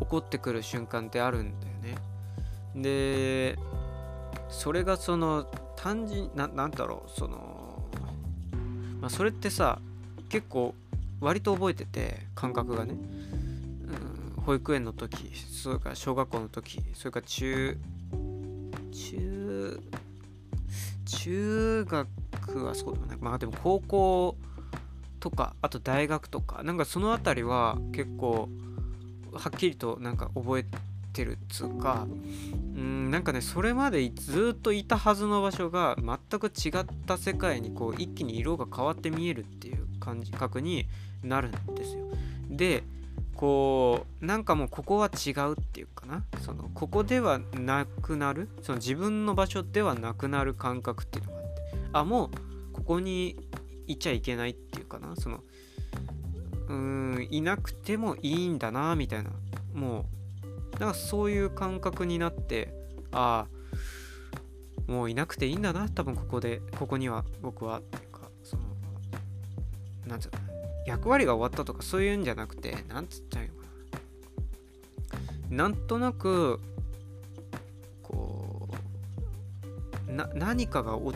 [0.00, 1.74] 起こってくる瞬間ってあるんだよ
[2.74, 2.82] ね。
[2.82, 3.58] で
[4.48, 7.82] それがその単純ななんだろうその、
[9.00, 9.78] まあ、それってさ
[10.28, 10.74] 結構
[11.20, 12.94] 割と覚えてて感覚がね、
[14.36, 17.78] うん、保育園の時それから小学校の時それから中
[18.94, 19.80] 中
[21.04, 24.36] 中学はそうでもないまあでも高校
[25.20, 28.48] とかあと大学とかなんかその辺りは結構
[29.32, 30.66] はっきりとなんか覚え
[31.12, 40.86] てるっつうかうんなんかねそれまでずっといたはずの場所が全く違った世界にこう一気に色が変わって見えるっていう感じ覚に
[41.22, 42.04] なるんですよ。
[42.50, 42.84] で
[43.34, 46.24] こうなんかもうここは違うっていうかな。
[46.40, 48.48] そのここではなくなる？
[48.62, 51.50] その自分の場所ではなくなる感覚っていうのがあって。
[51.92, 52.30] あもう
[52.72, 53.36] ここに
[53.86, 55.14] いちゃいけないっていうかな。
[55.16, 55.40] その
[56.68, 59.30] うーんいなくてもいいんだなみたいな。
[59.74, 60.06] も
[60.76, 62.72] うなんかそういう感覚になって
[63.12, 63.46] あ
[64.88, 68.62] あもういなくていいんだな多分ここでここには僕はっていうかその
[70.06, 70.53] なんつうの？
[70.86, 73.54] 役割が終わったとかそういうんじゃなくてなんつっちゃうのか
[75.50, 75.56] な。
[75.56, 76.60] なんとなく
[78.02, 78.68] こ
[80.08, 81.12] うな何かがお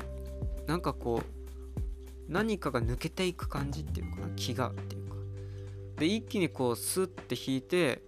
[0.66, 4.28] なんかこう何かが抜けていく感じっていうのかな。
[4.36, 5.16] 気がっていうか。
[5.96, 8.02] で一気にこうスッて引いて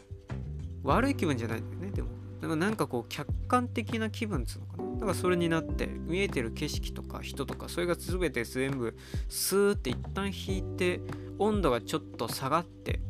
[0.83, 2.09] 悪い気分じゃないんだよねでも。
[2.40, 4.89] でもなんかこう客観的な気分っつうのかな。
[5.01, 8.95] だからそれになって見えてる景色とか人とかそれが全て全部
[9.31, 11.01] スーって一旦引いて
[11.39, 13.01] 温度がちょっと下がって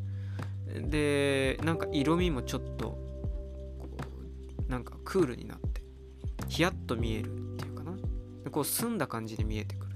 [0.72, 3.88] でなんか色味もちょっとこ
[4.68, 5.82] うなんかクールになって
[6.46, 7.92] ヒヤッと見えるっていうかな。
[8.44, 9.90] でこう澄んだ感じに見えてくる。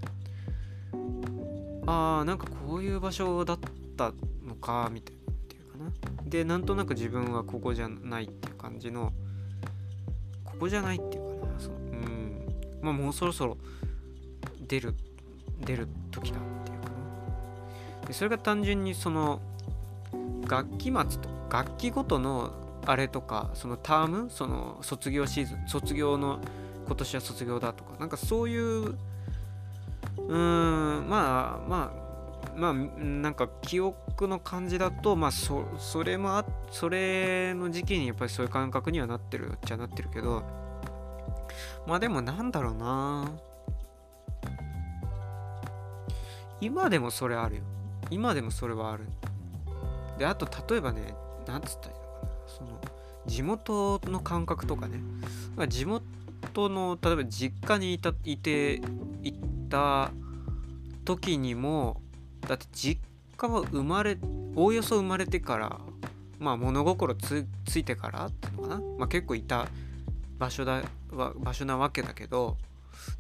[1.87, 3.59] あーなんかこういう場所だっ
[3.97, 4.13] た
[4.45, 5.93] のかみたいなっていうかな。
[6.29, 9.13] でなんとなく自分はここじゃないっていう感じの
[10.45, 11.24] ここじゃないっていう
[12.85, 13.57] まあもうそろそろ
[14.68, 14.94] 出る
[15.61, 16.88] 出る時だっていうか
[18.03, 19.40] なでそれが単純にその
[20.47, 22.53] 学期末と学期ごとの
[22.87, 26.40] あれとかそのタームその卒業シーズン卒業の
[26.87, 32.05] 今年は卒業だとかなんかそういううーんまあまあ
[32.57, 40.42] まあなんか記憶の感じだとまあそそれもあそれの時期にやっぱりそういう感覚にはなってるっちゃなってるけど
[41.87, 43.31] まあでもなんだろうな。
[46.61, 47.62] 今でもそれあるよ。
[48.11, 49.05] 今でもそれはある。
[50.19, 51.14] であと例えばね
[51.47, 52.29] なんつったらいいのかな。
[52.47, 52.81] その
[53.27, 55.01] 地元の感覚とかね。
[55.69, 58.81] 地元の例えば実家にいたいて
[59.23, 59.38] 行っ
[59.69, 60.11] た
[61.05, 62.01] 時にも
[62.47, 63.01] だって実
[63.37, 64.17] 家は生まれ
[64.55, 65.81] おおよそ生まれてから
[66.38, 69.67] まあ物心つついてからっていうのかな、まあ、結構いた
[70.38, 72.57] 場所だ場所なわけだけど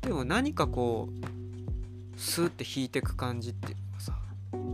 [0.02, 4.18] でも何かこうスーって引いてく感じっていうのがさ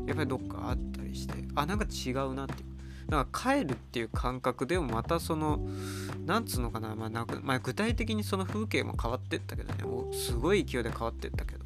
[0.06, 2.70] やっぱりどっかあったりしてあなんか違うなっていう。
[3.10, 5.58] なんか帰るっていう感覚でもまたその
[6.26, 9.82] なんつうのかな,、まあ、なんかまあ、具体的にその風景も変わってったけどね。
[9.82, 11.64] もうすごい勢いで変わってったけど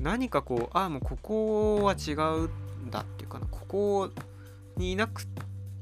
[0.00, 2.46] 何かこうああもうここは違う
[2.86, 3.46] んだっていうかな。
[3.46, 4.10] ここ
[4.76, 5.26] にいなく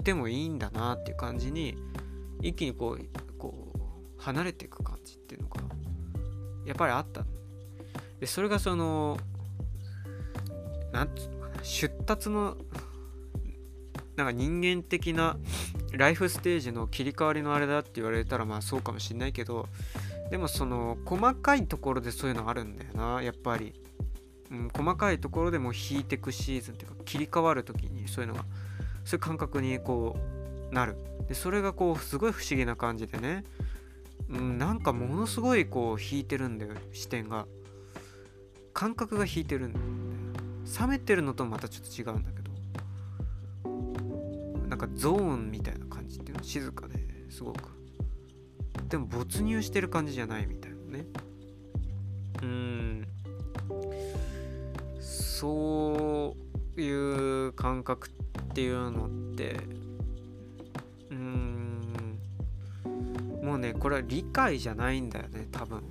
[0.03, 1.77] てもいいんだなっていう感じに
[2.41, 3.26] 一気にこう
[4.27, 5.61] 離れていく感じっていうのが
[6.65, 7.25] やっぱりあった
[8.19, 9.19] でそれがその
[10.93, 12.57] なんつうのかな出立の
[14.17, 15.37] なんか人間的な
[15.93, 19.69] ライフステージの切り替わりのあれだって言われたらまあそうかもしんないけど
[20.31, 23.75] でもその細かいところでそういうのあるんだよなやっぱり、
[24.51, 28.45] うん、細かいところでも引いてくシーズンっていうか切り替わる時にそういうのが
[29.05, 30.17] そういう感覚にこ
[30.73, 30.97] うなる。
[31.29, 33.45] でそれがこうすごい不思議な感じでね、
[34.29, 37.47] うん、なんかものすごいこう引いてるんだよ視点が。
[38.73, 39.85] 感覚が引いてるんだよ
[40.81, 42.47] 冷めてるのとまたちょっと違うんだけど。
[44.69, 46.99] なんかゾーンみたいな感じっていうの静かで
[47.31, 47.71] すごく。
[48.89, 51.07] でも没入してる感じじゃないみたいなね。
[52.43, 53.07] うん。
[55.01, 56.35] そ
[56.77, 58.11] ういう感覚っ
[58.55, 59.61] ていうのって
[63.47, 65.79] もうねこれは理解じゃないんだよね多分。
[65.79, 65.85] うん。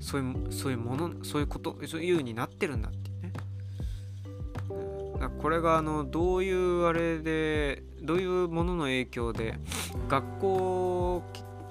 [0.00, 3.32] そういうそういうものそういうことそういうになってるんだってね、
[4.70, 9.58] うん、だこれがあのどういうあれでどういうものの影響で
[10.08, 11.22] 学校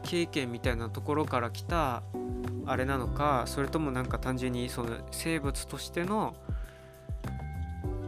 [0.03, 2.03] 経験みたいなところから来た
[2.65, 6.35] あれなのかそれともなんか単純にその生物としての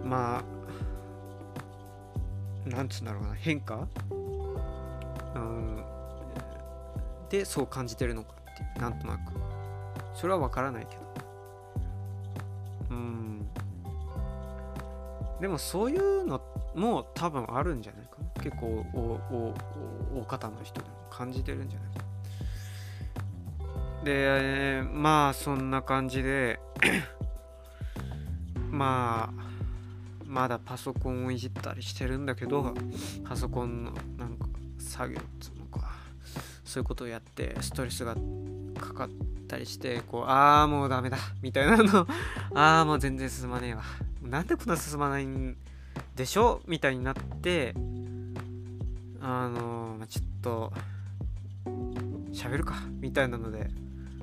[0.04, 0.58] まあ
[2.70, 3.88] なんつうんだろうな変化、
[5.40, 5.84] うん、
[7.30, 9.34] でそう感じてるのかっていうなんとなく。
[10.14, 11.02] それは分からないけど。
[12.92, 13.48] うん。
[15.40, 16.42] でもそういうの
[16.76, 18.28] も多分あるんじゃないかな。
[18.44, 19.00] 結構お
[19.34, 19.54] お
[20.22, 22.04] 大方の人でも感じてるんじゃないか
[24.04, 26.60] でまあそんな感じで
[28.72, 29.44] まあ
[30.26, 32.74] まだパソコンをいじったりしてるんだけど
[33.26, 34.48] パソコンのなんか
[34.88, 35.90] 作業っつうのか。
[36.66, 38.16] そういうことをやってストレスが
[38.80, 39.10] かかっ
[39.48, 42.08] たりしてこうああもうダメだみたいなの。
[42.56, 43.84] ああもう全然進まねえわ。
[44.22, 45.56] なんでこんな進まないん
[46.16, 46.62] でしょ？
[46.68, 47.74] みたいになって
[49.22, 50.74] あのちょっと
[52.34, 52.76] 喋るか。
[53.00, 53.70] みたいなので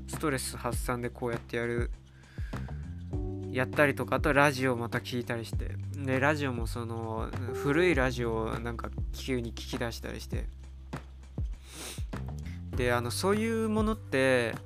[0.09, 1.91] ストレス発散でこうやってやる
[3.55, 5.70] やったりとかあとラジオまた聞いたりして。
[5.96, 10.46] でラジオもその古いラジオをなんか急に聞き出したりして。
[12.76, 14.57] であのそういうものって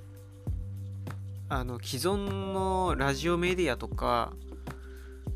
[1.51, 4.33] あの既存のラジオメディアとか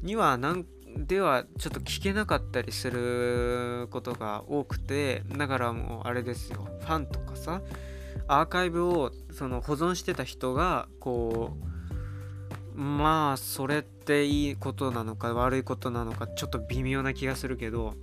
[0.01, 0.65] にはなん
[0.97, 6.67] ではちょっと聞けなかったりすることが多くてだからもうあれですよ。
[6.81, 7.61] ファンとかさ
[8.29, 11.72] アーカイブをその保存してた人がこう
[12.75, 17.95] まあそれっていいことなのか悪いことなのかちょっと微妙な気がするけど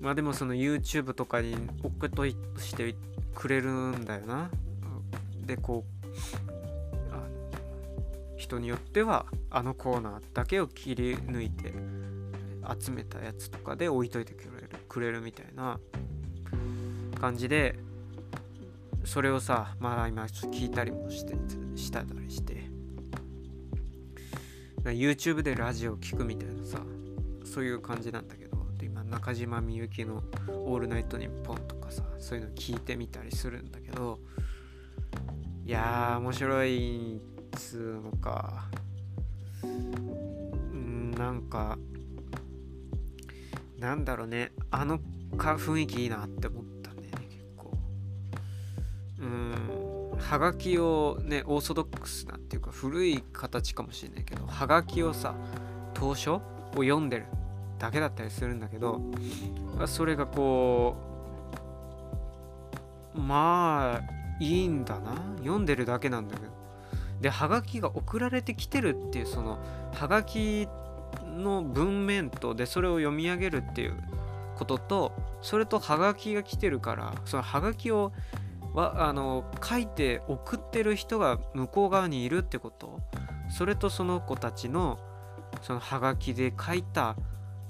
[0.00, 2.94] まあでもその YouTube とかに送っといして
[3.34, 4.50] くれるんだよな。
[5.46, 6.04] でこう
[8.36, 11.72] 人によってはあのコーナーだけを切り抜いて
[12.78, 15.78] 集めたやつとかで置いといてくれるくれるみたいな
[17.20, 17.78] 感じで
[19.04, 21.34] それをさまあ今聞いたりもして
[21.76, 22.73] したりして。
[24.90, 26.80] YouTube でラジオ聞くみたいなさ
[27.44, 34.18] そういう感じなんだけど今中島みゆきの「オールナイトニッポン」とかさそういうの聞いてみたりするんだけど
[35.64, 37.20] いやー面白いっ
[37.52, 38.68] つうのか。
[39.62, 41.78] うんなんか
[43.78, 44.52] なんだろうね。
[44.70, 44.98] あの
[45.36, 47.72] か雰囲気いいなって思ったね結構。
[49.20, 49.83] うん。
[50.30, 55.34] はがきをねオーソドックスなっていうか古い形かもしれないけどはがきをさ
[55.92, 56.40] 当初を
[56.76, 57.26] 読んでる
[57.78, 59.00] だけだったりするんだけど
[59.86, 60.96] それがこ
[63.14, 65.14] うまあいいんだな。
[65.38, 66.52] 読んでるだけなんだけど。
[67.20, 69.58] でハガキが送られてきてるっていうその
[69.94, 70.68] ハガキ
[71.24, 73.94] の文面とでそれを読み上げるっていう
[74.56, 78.12] こととそれとハガキが来てるからそのハガキを
[78.76, 83.00] あの書いて送ってる人が向こう側にいるってこと？
[83.48, 84.98] それとその子たちの
[85.62, 87.16] そのハガキで書いた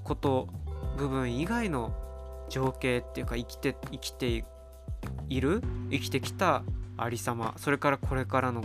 [0.02, 0.48] こと
[0.96, 1.92] 部分以外の
[2.48, 4.44] 情景っていうか生きて生きて
[5.28, 5.62] いる？
[5.90, 6.62] 生きてきた
[6.96, 7.54] ありさま？
[7.58, 8.64] それからこれからの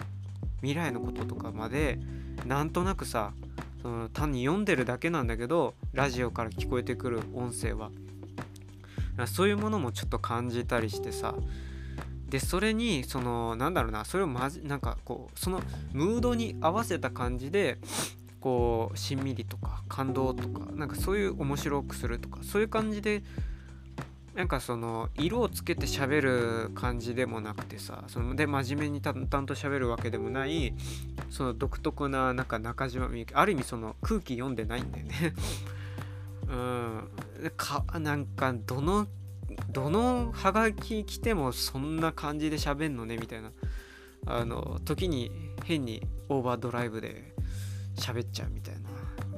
[0.62, 2.00] 未来のこととかまで
[2.46, 3.34] なんとなくさ
[3.82, 7.90] その単に読んでるだけなんだけどラジオから聞こえてくる音声は。
[9.28, 11.36] そういうものもちょっと感じたりしてさ
[12.30, 15.62] でそれにそのなんだろうなそれをまじなんかこうその
[15.94, 17.78] ムードに合わせた感じで
[18.40, 23.24] こうしんみりとか感動とかなんかそういう面白くするとかそういう感じで
[24.36, 30.74] なんかその色をつけて喋る感じでもなくてさそので真面目に淡々と喋るわけでもない
[31.30, 35.34] その独特ななんか中島みゆきある意味その空気読んでないんだよね。
[36.48, 37.10] うん。
[37.58, 39.08] かなんかどの
[39.70, 43.52] どのハガキ来てもそんな感じで喋んのねみたいな。
[44.26, 45.32] あの時に
[45.64, 47.34] 変にオーバードライブで
[47.96, 48.90] 喋っちゃうみたいな、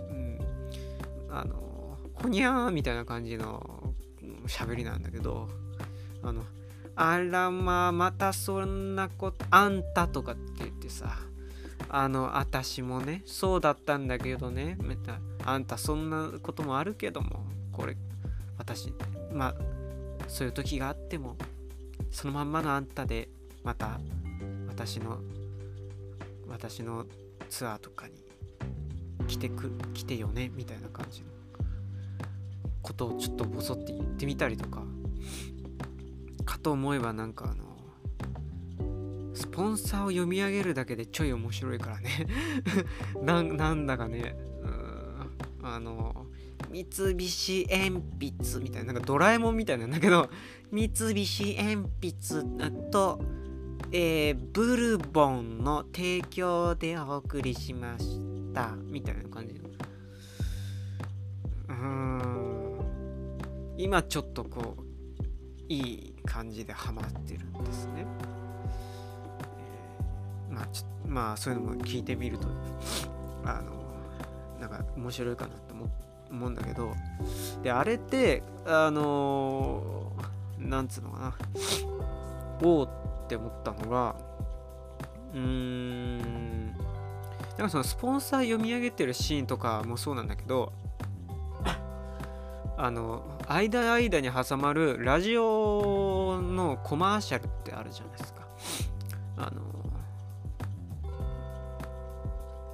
[0.09, 0.39] うん、
[1.29, 3.93] あのほにゃーみたいな感じの
[4.47, 5.49] 喋りなんだけど。
[6.23, 6.43] あの
[6.95, 11.17] あらまあまたそんなことあんたとかって言ってさ。
[11.93, 14.77] あの私もねそうだったんだけどね。
[14.81, 17.97] またあんたそんなこともあるけどもこれ
[18.57, 18.93] 私
[19.33, 19.55] まあ
[20.31, 21.35] そういう時があっても
[22.09, 23.27] そのまんまのあんたで
[23.65, 23.99] また
[24.69, 25.19] 私の
[26.47, 27.05] 私の
[27.49, 28.13] ツアーとかに
[29.27, 31.27] 来てく来てよねみたいな感じの
[32.81, 34.83] ことをちょっとボソって言ってみたりとか
[36.45, 37.65] かと思えばなんかあの
[39.33, 42.27] スポンサーを読み上げるだけでちょい面白いからね。
[43.21, 44.35] なんだかね。
[45.63, 46.25] あの
[46.69, 47.89] 三菱鉛
[48.19, 50.29] 筆みたいななんかドラえもんみたいなんだけど
[50.71, 53.19] 三菱鉛筆と、
[53.91, 58.19] えー、ブルボンの提供でお送りしまし
[58.53, 59.61] たみたいな感じ
[61.69, 62.21] うん。
[63.77, 64.83] 今ちょっとこう
[65.67, 68.05] いい感じでハマってるんですね、
[70.49, 72.47] えー、まあちょまあそういうのも聞いてみると
[73.43, 75.70] あのなんか面白いかなと。
[76.31, 76.93] 思うんだけど
[77.61, 81.33] であれってあのー、なんつうのかな。
[82.63, 82.89] おおっ
[83.27, 84.15] て思ったのが
[85.33, 86.77] うーんなん
[87.57, 90.71] かそのスポンサー読み上げてるシーンとかもそうなんだけど
[92.77, 98.41] あの間間に挟まるラジオのコマーシャルってあるじゃないですか。
[99.37, 99.61] あの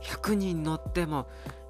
[0.01, 1.28] 100人乗っても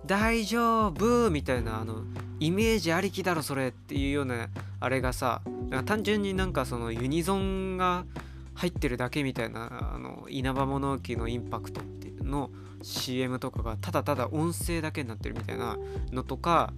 [0.08, 1.30] 大丈夫？
[1.30, 2.04] みたいなあの
[2.40, 4.48] イメージありきだろそれっていうような
[4.80, 5.42] あれがさ
[5.86, 8.06] 単純になんかそのユニゾンが
[8.54, 12.50] 入ってるだけみたいなあの稲葉物置のインパクトっていうの
[12.82, 15.78] CM とかがただただ音声だけになってるみたいな
[16.12, 16.74] のとか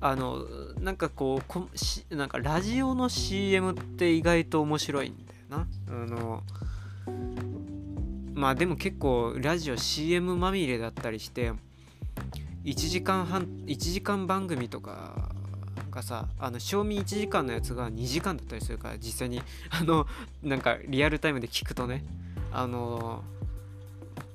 [0.00, 0.44] あの
[0.80, 5.66] なんかこうこしなんかラジオの CM って意外と面白いんだよな。
[5.88, 6.42] あの
[8.34, 11.52] まあでも結構ラジオ CM まみれだったりして
[12.64, 15.30] 1時間半1時間番組とか
[15.90, 20.06] がさあの賞味1時間のやつが2時間だったりするから実際に あの
[20.42, 22.04] なんかリアルタイムで聞くとね
[22.52, 23.22] あの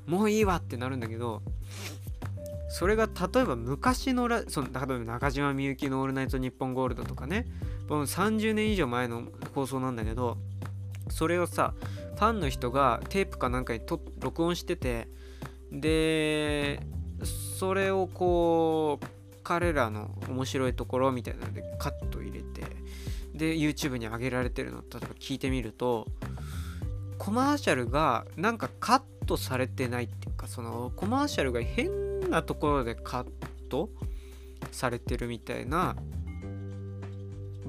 [0.07, 1.41] もういいわってなるんだけど
[2.69, 7.45] それが例えば昔のラその例えば中島みゆきの「オールナイトニッポンゴールド」とかね
[7.87, 10.37] この30年以上前の放送なんだけど
[11.09, 11.73] それをさ
[12.15, 15.07] ファンの人がテープかなんかにと録音してて
[15.71, 16.79] で
[17.63, 19.05] それをこう
[19.41, 22.61] 彼らの面白いところみたいなのでカット入れて
[23.33, 26.05] で YouTube に上げられてるの例えば聞いてみると
[27.17, 33.27] コマーシャルがなんかカットされてないっていうかそのコマーシャルが変なところでカッ
[33.69, 33.89] ト
[34.73, 35.95] されてるみたいな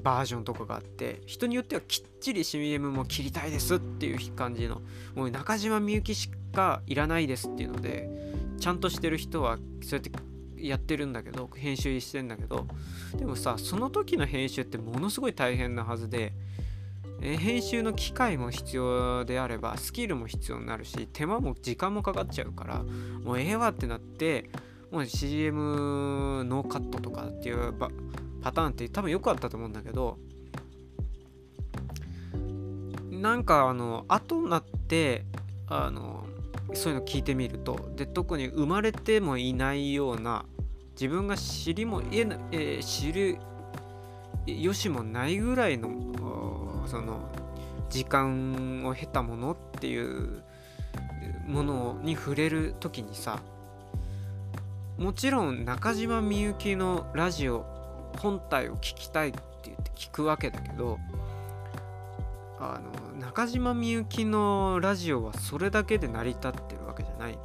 [0.03, 4.81] バージョンとかがあって人によってはきっちり CM も切りたいですっていう感じの
[5.15, 8.09] もう中島みゆきしかいらないですっていうので
[8.59, 10.11] ちゃんとしてる人はそうやって
[10.57, 12.65] やってるんだけど編集してんだけど
[13.17, 16.33] でもさその時の編集ってものすごい大変なはずで
[17.21, 22.83] え編集の機械も必要であればスキルも必要になるし手間も時間もかかっちゃうから
[23.23, 24.49] もうええわってなって
[24.91, 30.17] もう CM ノーカットとかっていうパターンって多分よくあったと思うんだけど
[33.11, 35.25] なんかあの後になって
[35.67, 36.14] あの
[36.75, 40.45] そういうの聞いてみるとで特に生まれてもいないような
[40.91, 43.37] 自分が知りもえ、えー、知る
[44.45, 45.89] よしもないぐらいの
[46.87, 47.29] その
[47.89, 50.43] 時間を経たものっていう
[51.47, 53.39] ものに触れる時にさ
[54.97, 57.65] もちろん中島みゆきのラジオ
[58.17, 60.97] 本体を聞きたいって言って聞くわけだけど
[62.59, 67.37] あの中島みゆきのラジオはそれだけで成り立ってるわけじゃないね。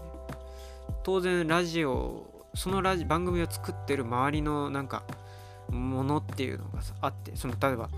[1.03, 5.03] 当然ラジオそのラジ番組を作ってる周りのなんか
[5.71, 7.89] ものっていうのがあってその例えば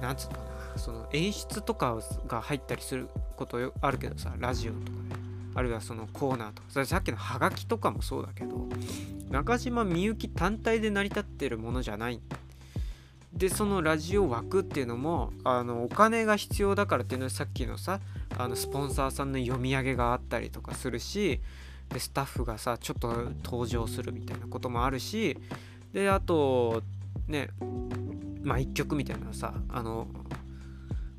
[0.00, 0.38] なんつうのか
[0.74, 5.16] なその演出とかが入ったりすることあるけどさラジオとかね。
[5.54, 6.68] あるいはそのコーナーとか。
[6.70, 8.68] それさっきのハガキとかもそうだけど
[9.30, 12.20] 中島みゆき単体で成り立ってるものじゃない
[13.34, 18.00] でそのラジオ枠っていうのもあのお金が必要だからっていうのはさっきのさ
[18.36, 21.40] あのスポンサーさんの読み上げがあったりとかするし
[21.88, 23.08] でスタッフがさちょっと
[23.44, 25.38] 登場するみたいなこともあるし
[25.92, 26.82] であと
[27.26, 27.48] ね
[28.42, 30.06] まあ一曲みたいなさあの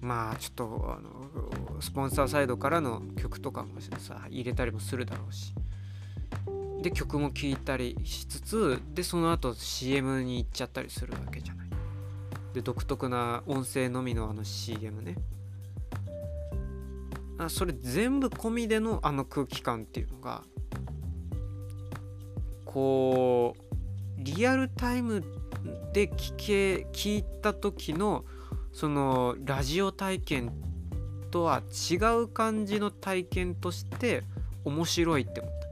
[0.02, 5.54] まあちょっとあのスポンサーサイドからの曲とかもさ入れたりもするだろうし。
[6.84, 11.63] で曲も聴いたりしつつでその後 CM に行っちゃったりするわけじゃない。
[12.54, 15.16] で独特な音声のみのあの CM ね。
[17.38, 20.44] あそれ全部込みでのあの空気感っていうのが
[22.66, 23.64] こう
[24.18, 25.24] リアルタイム
[25.94, 28.24] で聞け聞いた時の
[28.72, 30.52] そのラジオ体験
[31.32, 34.24] とは違う感じの体験として
[34.64, 35.64] 面白いって思った。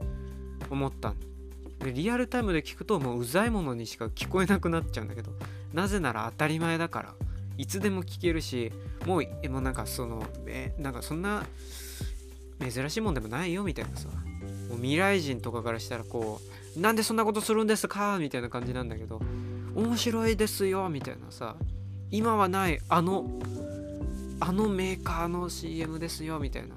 [0.72, 1.14] 思った。
[1.80, 5.32] でリアルタイムで聞くともううざいものにしか聞こえなくなっちゃうんだけど
[5.72, 7.14] なぜなら当たり前だから。
[7.58, 8.72] いつでも聞けるし
[9.06, 11.44] もうもうなんかそのえなんかそんな
[12.58, 14.08] 珍しいもんでもないよみたいなさ。
[14.08, 16.40] もう未来人とかからしたらこ
[16.76, 18.18] うなんでそんなことするんですか？
[18.18, 19.20] みたいな感じなんだけど
[19.74, 21.56] 面白いですよみたいなさ。
[22.10, 23.38] 今はないあの
[24.40, 26.74] あのメーカーの CM ですよみたいな。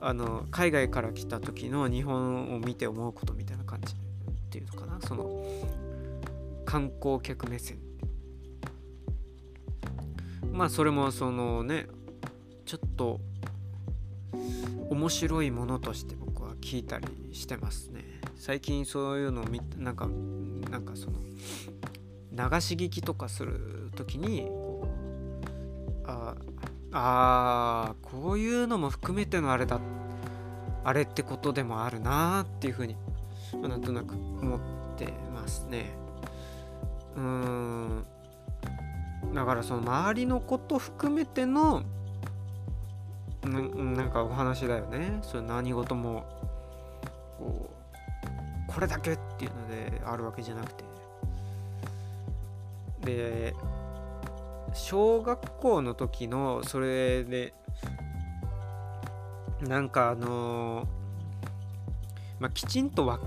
[0.00, 3.96] あの海外から来た時の日本を見て思うことみたいな感じっ
[4.50, 5.00] ていうのかな。
[5.00, 5.24] その
[6.74, 7.78] 観光客目線。
[10.50, 11.86] まあそれもそのね
[12.66, 13.20] ちょっと
[14.90, 18.02] 面白いものとして僕は聞いたりしてますね。
[18.34, 19.44] 最近そういうのを
[19.78, 20.08] なんか
[20.68, 24.50] なんかその流し聞きとかする時に
[26.04, 26.34] あ
[26.92, 29.78] あこういうのも含めてのあれだ
[30.82, 32.96] あれってことでもあるなっていうふうに、
[33.62, 34.60] ま、なんとなく思っ
[34.98, 36.02] てますね。
[37.16, 38.04] うん。
[39.34, 41.82] だからその周りのこと含めての
[43.42, 45.18] ななんかお話だよね。
[45.22, 46.24] それ何事も
[47.38, 47.70] こ
[48.68, 50.84] うこれだけっていうのであるわけじゃなくて。
[53.04, 53.54] で
[54.72, 57.52] 小学校の時のそれで
[59.60, 60.88] なんかあの
[62.40, 63.24] まあ、きちんと分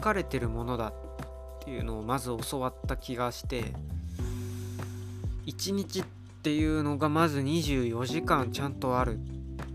[0.00, 1.09] かれてるものだっ
[1.64, 3.64] ていうのをまず教わった気がして
[5.46, 6.04] 1日っ
[6.42, 9.18] ていうのがまず24時間ちゃんとある。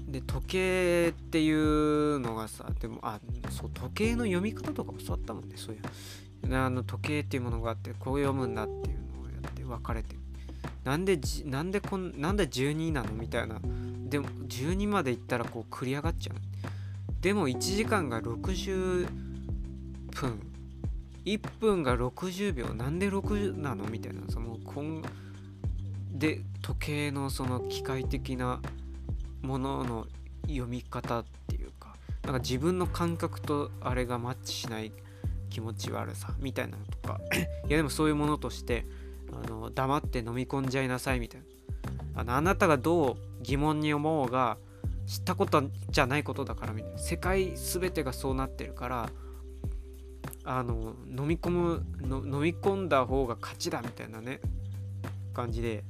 [0.07, 3.19] で時計っていうのがさでもあ
[3.49, 10.13] そう時計の読み方とか教わったもんねそういうあの時計っていうものがあってこう読むんだっていうのをやって分かれて。
[10.13, 10.19] る
[10.85, 13.11] なんでなんでこんなんで12なの？
[13.11, 13.59] みたいな。
[14.07, 16.35] でも12までいったらこう繰り上がっちゃう。
[17.21, 19.07] でも1時間が60
[20.11, 20.44] 分。
[21.25, 22.73] 1分が60秒。
[22.73, 23.85] なんで60なの？
[23.85, 24.21] みたいな。
[24.29, 25.01] その今
[26.11, 28.61] で時計のその機械的な
[29.41, 30.07] ものの
[30.47, 31.95] 読み方っていうか。
[32.23, 34.91] なんか自分の感覚とあれがマッチしない
[35.49, 36.33] 気持ち悪さ。
[36.39, 37.19] みたいなのとか。
[37.67, 38.85] いやでもそういうものとして
[39.31, 41.47] あの黙って飲み込んじゃいなさいみたいな。
[42.21, 44.57] あのあなたがどう疑問に思おうが
[45.07, 46.99] 知ったことじゃないことだからみたいな。
[46.99, 49.09] 世界全てがそうなってるから
[50.43, 54.39] あの飲み込む飲み込んだ方が勝ちだみたいなね
[55.33, 55.83] 感じで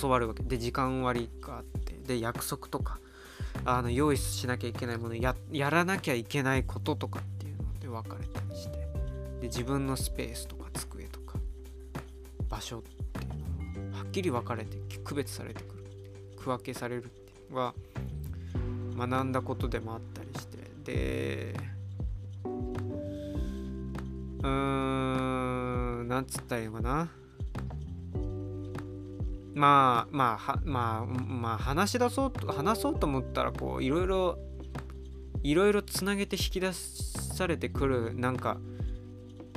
[0.00, 0.42] 教わるわけ。
[0.42, 2.98] で時間割があってで約束とか
[3.64, 8.78] あの用意しなきゃいけないものややらなきゃいけないこととかっていうので分かれたりして。
[9.40, 11.38] で自分のスペースとか机とか
[12.48, 13.28] 場所ってい
[13.80, 15.84] うのははっきり分かれて区別されてくる
[16.38, 17.74] 区分けされるっていうのが
[18.96, 20.56] 学んだことでもあったりして。
[20.84, 21.75] で
[24.46, 24.52] うー
[26.04, 27.08] んなんつったらいいのかな。
[29.54, 34.38] まあまあはまあまあ話し出そうと話そうと思ったらこういろいろ
[35.42, 38.58] いろいろつなげて引き出されてくるなんか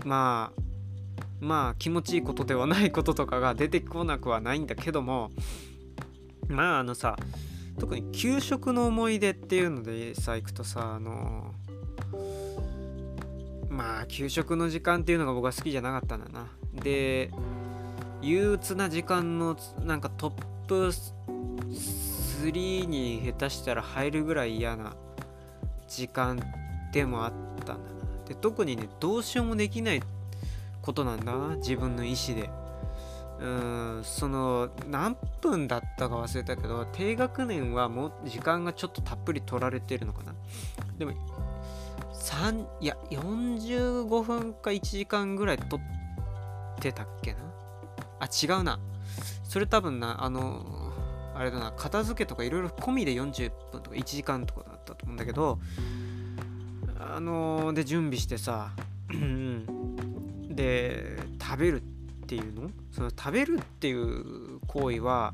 [0.06, 0.62] まあ
[1.42, 5.32] まあ気持ちいいことではないこととかが出てこなくはないんだけども
[6.48, 7.18] まああのさ
[7.78, 11.54] 特に給食の思い出っていうのでさ行くとさあの
[13.80, 16.48] まあ給食の時間っていうのが僕は好きじゃなかったんだな。
[16.84, 17.32] で
[18.22, 19.56] 憂鬱な時間の
[19.86, 20.34] なんかトッ
[20.68, 24.98] プ3に下手したら入るぐらい嫌な
[25.88, 26.38] 時間
[26.92, 27.32] でもあっ
[27.66, 28.00] たんだな。
[28.28, 30.04] で特にねどうしようもできない
[30.82, 32.50] ことなんだな自分の意思で。
[33.40, 40.36] うんその何分だったか忘れたけど低学年はもう時間がちょっとたっぷり取られてるのかな。
[40.98, 41.14] でも
[42.20, 47.40] 3いや45分か1時間ぐらい取ってたっけな？
[48.20, 48.80] あ違うな。
[49.44, 50.94] それ多分なあの
[51.34, 55.60] あれだな片付けとかいろいろ込みで40分とか1時間とかだったと思うんだけど
[57.00, 58.72] あので準備してさ
[60.50, 61.84] で食べるっ
[62.28, 62.70] ていうの？
[62.92, 65.34] その食べるっていう行為は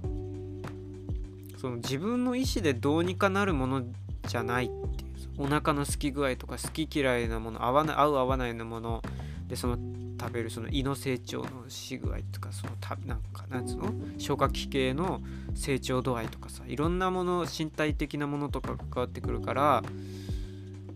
[1.57, 3.83] その自分の意思でどうにかなるもの
[4.27, 4.94] じゃないって
[5.37, 9.03] お腹の好き具合とか好き嫌いなもの合わない合う合わないのもの
[9.47, 9.77] でその
[10.19, 13.93] 食べるその胃の成長のし具合とかそのたなんかなんつうの？
[14.17, 15.21] 消化器系の
[15.55, 19.83] 成長度合いとかさいろんなもの身体的なものとか関わってくるから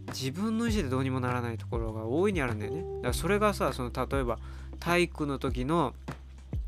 [0.07, 2.81] 自分の意思でどうにもならないところが大いにあるんだよね。
[2.81, 4.39] だからそれがさその例えば
[4.79, 5.93] 体育の時の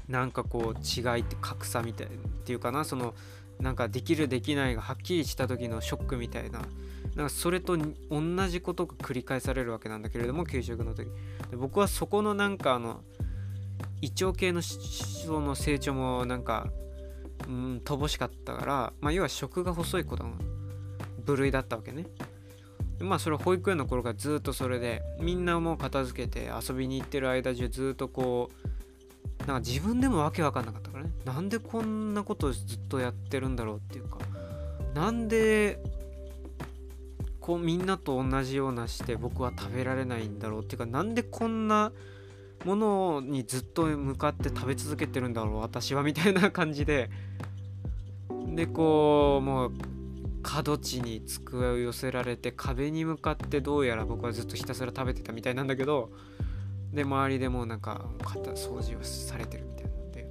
[0.10, 2.10] なんかこう違いって格差みたいっ
[2.44, 3.14] ていうかなその
[3.60, 6.60] なんかできるできないがはっきりした時のショックみたいな
[7.16, 7.28] なん。
[7.28, 11.10] かそれと同じことが繰り返されるわけなんだけれども給食の時。
[11.50, 13.02] で僕はそこのなんかあの
[14.02, 16.72] 胃腸系のその成長もなんか
[17.48, 20.34] うん乏しかったからまあ要は食が細い子の
[21.26, 22.06] 部類だったわけね。
[23.00, 28.72] まあそれ保育園の頃からずっとそれでみんなもう片付けて遊びに行ってる間中ずっとこう
[29.40, 31.12] なんか自分でもわけわかんなかったからね。
[31.26, 34.20] なんでこんなことずっとやってるんだろうっていうか。
[34.94, 35.80] なんで
[37.42, 41.92] こうみんなと同じようなして僕は食べられないんだろうっていうかなんでこんな
[42.66, 47.10] ものにずっと向かって食べ続けてるんだろう私はみたいな感じで。
[48.56, 49.72] でこうもう
[50.44, 56.12] 角地に机を寄せられて壁に向かってどうやら僕はずっとひたすら食べてたみたいなんだけど
[56.92, 60.28] で周りでもなんか掃除をされてるみたいなんで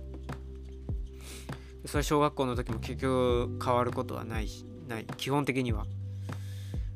[1.86, 5.06] それ小学校の時も結局変わることはないしない。
[5.16, 5.86] 基本的には。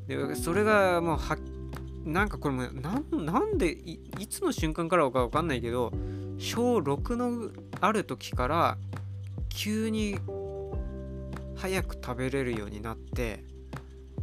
[0.07, 1.37] でそれがもうは
[2.05, 5.93] なんかこれもなんでいつの瞬間からか分かんないけど
[6.39, 7.51] 小6の
[7.81, 8.77] ある時から
[9.49, 10.19] 急に
[11.57, 13.45] 早く食べれるようになって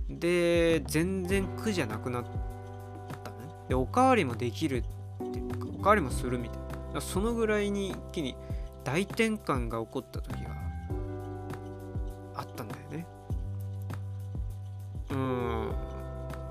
[0.09, 2.25] で全然苦じゃなくなっ
[3.23, 3.38] たね。
[3.69, 4.84] でおかわりもできる
[5.23, 6.57] っていうかおかわりもするみたい
[6.93, 7.01] な。
[7.01, 8.36] そのぐらいに一気に
[8.84, 10.61] 大転換が起こった時が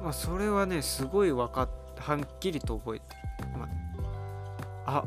[0.02, 1.68] まあそれはねすごい分かっ
[2.00, 3.04] はっきりと覚えて
[3.44, 3.68] る、ま
[4.86, 5.04] あ、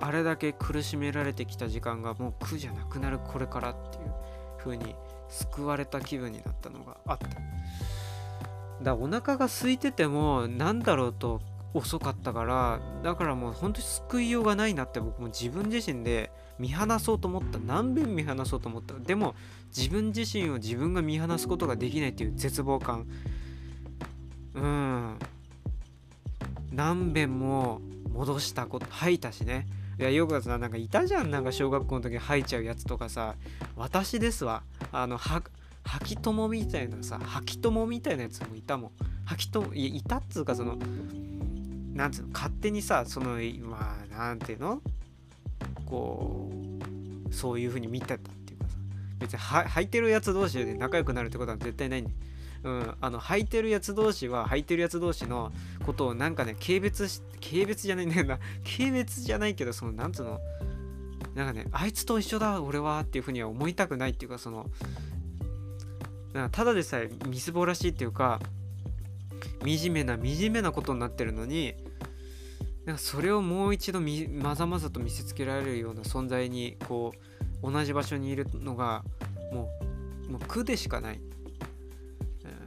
[0.00, 3.18] ああれだけ苦しめられてきた時間がもう苦じゃなくなる。
[3.18, 4.12] これからっていう
[4.58, 4.94] 風に
[5.28, 7.28] 救われた気分になったのがあった。
[8.82, 11.40] だお腹が空いてても何だろうと
[11.72, 17.58] 遅かったからだからもう本当に救いようがないなって僕も自分自身で見放そうと思った。
[17.58, 18.94] 何遍見放そうと思った。
[18.94, 19.34] でも
[19.76, 23.06] 自分自身を自分が見放すことができないっていう絶望感。
[24.54, 25.18] うん。
[26.72, 27.80] 何遍も
[28.12, 29.66] 戻したこと吐いたしね。
[29.98, 33.34] いやよくさなんかいたじゃんなんか小学校の時吐いちゃうやつとかさ
[33.76, 34.62] 私ですわ。
[34.90, 35.50] あの吐
[36.04, 38.90] き友みたいなさ吐き友みたいなやつもいたもん。
[39.24, 40.76] 吐き友いいたっつうかその
[41.92, 44.80] なんつうの勝手にさそのまあなんていうの？
[45.86, 46.50] こ
[47.30, 48.76] うそういう風に見てたっていうかさ。
[49.18, 52.12] 別に履いてるやつ同士で仲良くなるってことは絶対ないんで、
[52.64, 55.52] うん、あの履いてるやつ同士は履いてるやつ同士の
[55.84, 58.38] ことをなんかね軽蔑し軽蔑じゃないんだよな。
[58.64, 60.40] 軽蔑じゃないけどそのなんつうの
[61.34, 64.70] なんかねあいつと一緒だ俺はっていうふうには思いたくないっていうかその
[66.50, 68.40] ただでさえみすぼらしいっていうか
[69.64, 71.74] 惨めな惨めなことになってるのに
[72.84, 77.12] なんかそれをもう一度まざまざと見せつけられるような存在にこ
[77.62, 79.04] う同じ場所にいるのが
[79.52, 79.68] も
[80.28, 81.20] うもう苦でしかない。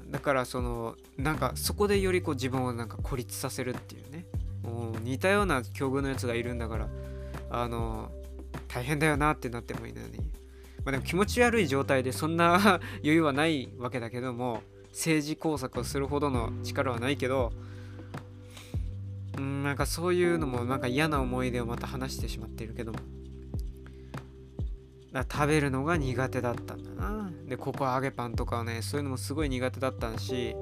[0.10, 4.26] だからそのなんかそこでよりこう自分をなんか孤立させるっていうね。
[4.64, 6.88] もう似たような境遇のやつがいるんだから
[7.52, 8.10] あの
[8.68, 10.18] 大変だよなってなってもいいのに。
[10.84, 17.52] まあでも気持ち悪い状態でそんな 余裕はないわけだけども政治工作をするほどの力はないけど
[19.38, 23.00] うんなんかそういうのもなんか嫌な思い出をまた話してしまっているけども。
[25.16, 27.32] だ食べるのが苦手だったんだな。
[27.48, 30.56] でココア揚げパンとかはねそういうのもすごい苦手だったし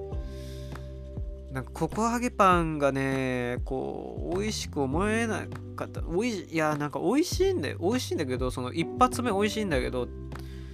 [1.51, 5.45] なんかココア揚げパンがねこう美味しく思えな
[5.75, 6.01] かった。
[6.07, 7.77] おいいやなんか美味しいんだよ。
[7.79, 10.07] 美味しいんだけどその一発目美味しいんだけど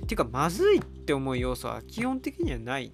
[0.08, 2.92] ていうかまずいって思う要素は基本的にはない。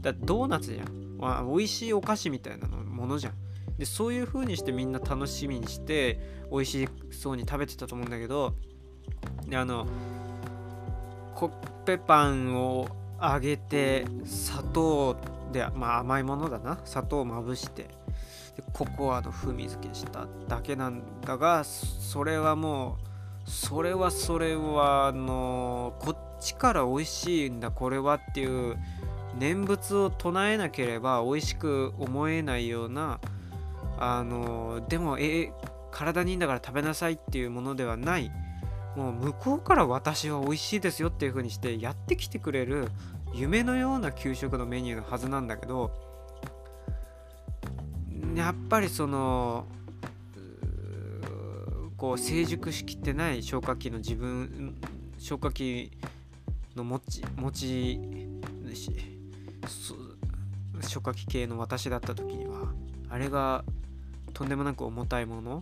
[0.00, 3.34] だってドーナツじゃん、まあ、美味しいお菓子みたいなのものじゃん。
[3.78, 6.20] でそういう風にしてみんな楽しみにして
[6.50, 8.54] 美味しそうに食べてたと思うんだけど
[9.48, 9.86] であの
[11.34, 11.50] コッ
[11.84, 12.88] ペパンを
[13.20, 15.16] 揚げて砂糖
[15.52, 16.78] で、まあ、甘いものだな。
[16.84, 17.84] 砂糖をまぶして
[18.56, 22.98] でココアの風味付けしただけなんだがそれはも
[23.46, 27.70] うそれはそれはあのこっちから美味しいんだ。
[27.70, 28.76] これはっていう
[29.38, 33.20] 念仏を唱えなければ美味しく思えないような
[33.98, 35.52] あのでもえ
[35.90, 38.30] 体にいいんだから食べなさいっていうものではない。
[38.96, 42.88] もう向こうから私は美味しいですよっていう風にしてやってきてくれる
[43.34, 45.90] 夢のような給食のメニューのはずなんだけど
[48.36, 49.66] やっぱりその
[51.96, 54.76] こう成熟しきってない消化器の自分
[55.18, 55.90] 消化器
[56.76, 58.00] の持ち持ち
[60.82, 62.72] 消化器系の私だった時には
[63.08, 63.64] あれが
[64.32, 65.60] とんでもなく重たいもの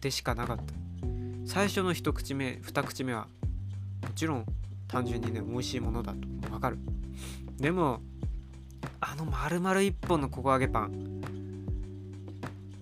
[0.00, 0.83] でしかなかった。
[1.46, 3.28] 最初の一口目二口目は
[4.02, 4.46] もちろん
[4.88, 6.14] 単純にね美味しいものだ
[6.46, 6.78] とわかる。
[7.58, 8.00] でも
[9.00, 11.20] あの丸々一本のココ揚げパン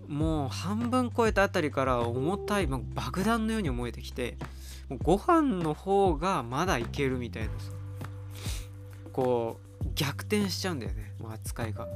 [0.08, 4.36] もう半分超えたあたりから重たい、まあ、爆弾のように思えてきて
[4.88, 7.72] もうご飯の方がまだいけるみたいなさ
[9.12, 11.88] こう逆転しちゃうんだよねもう扱いが。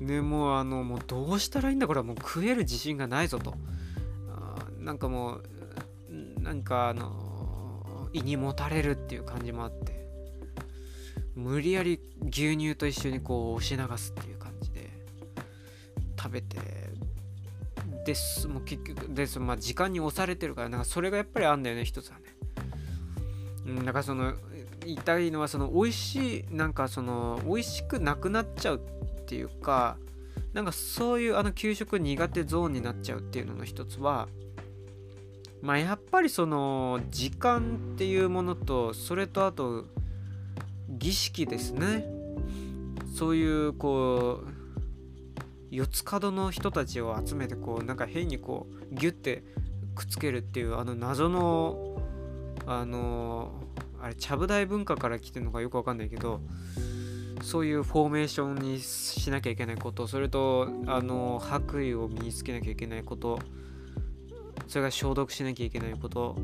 [0.00, 3.54] でもうあのもうどうしたらいいんだこれはもう食える自信がないぞと。
[4.88, 10.08] なんかもうなんかあの胃にもたれるっていう感じもあって
[11.34, 14.88] 無理やり牛乳と一緒にこう押し流すっていう感じで
[16.18, 16.56] 食べて
[18.06, 22.24] ですもう結局ですまあ時間に押されてるからなんかそれがやっぱりあんだよね一つはね。
[23.66, 24.32] うんだかその
[24.86, 29.98] 言いたいのはその美味しいなんかその美味しくなくなっちゃうっていうか
[30.54, 34.28] なんかそういうあの給食苦手ゾーンになっちゃうっていうのの一つは
[35.62, 39.86] まあやっぱりその時間っていうものとそれとあと
[40.88, 42.06] 儀式ですね。
[43.14, 44.58] そういうこう
[45.70, 49.42] 四つ角の人たちを集めてこうなんか変にこうギュッて
[49.94, 52.00] くっつけるっていうあの謎の
[52.66, 53.52] あの
[54.00, 56.40] あれちゃぶ台文化から来てるのかよくわかんないけど
[57.42, 63.40] そういうフォーメーションにしなきゃいけないことそれとあの白衣を身につけなきゃいけないこと
[64.66, 66.36] それから消毒しなきゃいけないこと。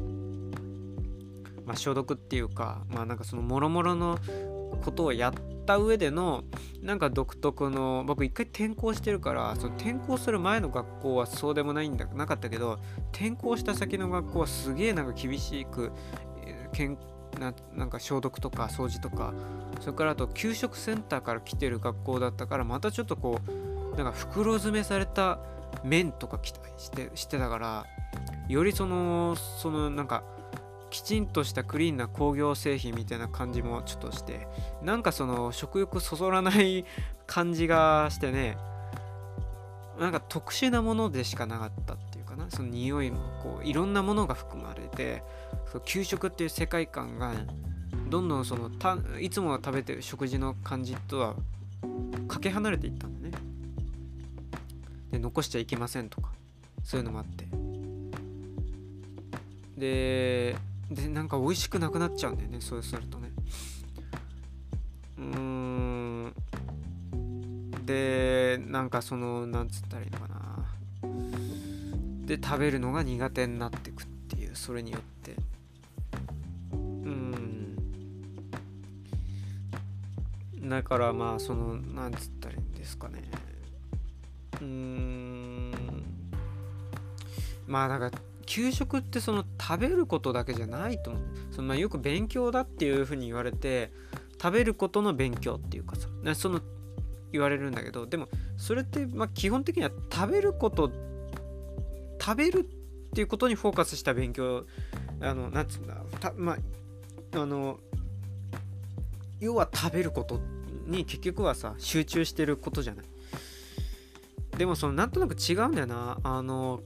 [1.67, 4.19] まあ消毒っていうかまあなんかそのもろもろの
[4.83, 6.45] ことをやった上での
[6.83, 12.79] なんか独特の僕一回転校してるからその転校する前の学校はそうでもないんだなかったけど
[13.13, 15.93] 転校した先の学校はすげえなんか厳しく
[16.73, 16.99] 健
[17.39, 19.33] ななんか消毒とか掃除とか
[19.81, 23.41] それからあと給食センターから来てる学校だったからまたちょっとこ
[23.93, 25.39] うなんか袋詰めされた
[25.83, 27.87] 麺とか来たりしてしてたから
[28.49, 30.23] よりそのそのなんか
[30.91, 34.47] きちんとしたクリーンな工業製品みたいな感じもちょっとして
[34.83, 36.85] なんかその食欲そそらない
[37.27, 38.57] 感じがしてね
[39.99, 45.25] なんか特殊なものでしかなかったっていうかなその匂いもこういろんなものが含まれて
[45.73, 47.33] その給食っていう世界観が
[48.09, 51.35] どんどんそのたいつも食べてる食事の感じとは
[52.29, 53.35] かけ離れていったんだね。
[55.11, 56.31] で残しちゃいけませんとか
[56.85, 57.64] そういうのもあって。
[59.77, 60.57] で
[60.91, 62.61] でなんか美味しくなくなっちゃうんだよね。
[62.61, 63.31] そうするとね。
[65.19, 66.33] うーん。
[67.87, 70.35] でなんかそのなんつったらいいのかな。
[72.27, 75.37] で食べるのが苦手になってくっていうそれによって。
[76.73, 77.77] うん。
[80.69, 83.23] だからまあそのなんつったらいいんですかね。
[84.61, 85.73] うーん。
[87.67, 88.11] まあだから
[88.47, 91.23] 給食ってその食べることだけじゃないと思う。
[91.51, 93.93] そのまあよく勉強だっていうふうに言われて
[94.41, 96.61] 食べることの勉強っていうかさその
[97.33, 100.91] 言われるんだけどでもそれってまあ基本的には食べること
[102.21, 102.65] 食べるっ
[103.15, 104.67] ていうことにフォーカスした勉強
[105.21, 107.79] あのなんつうんだたまああの
[109.41, 110.41] 要は食べること
[110.87, 113.05] に結局はさ集中してることじゃない。
[114.57, 116.19] でもそのなんとなく違うんだよな。
[116.23, 116.81] あの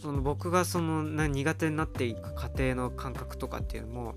[0.00, 4.14] その僕がそのな苦手になっていく過程の感覚とかっていうのも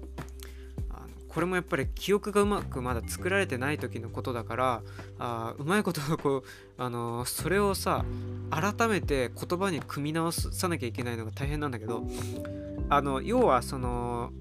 [0.90, 4.82] あのこれもやっぱり記憶がうまくまだ作られてない時のことだから
[5.20, 6.44] あうまいことこう
[6.78, 8.06] あのそれをさ
[8.50, 12.04] 改めて言葉に組み直さなきゃいけないのが大変なんだけど
[12.90, 14.32] あの要はその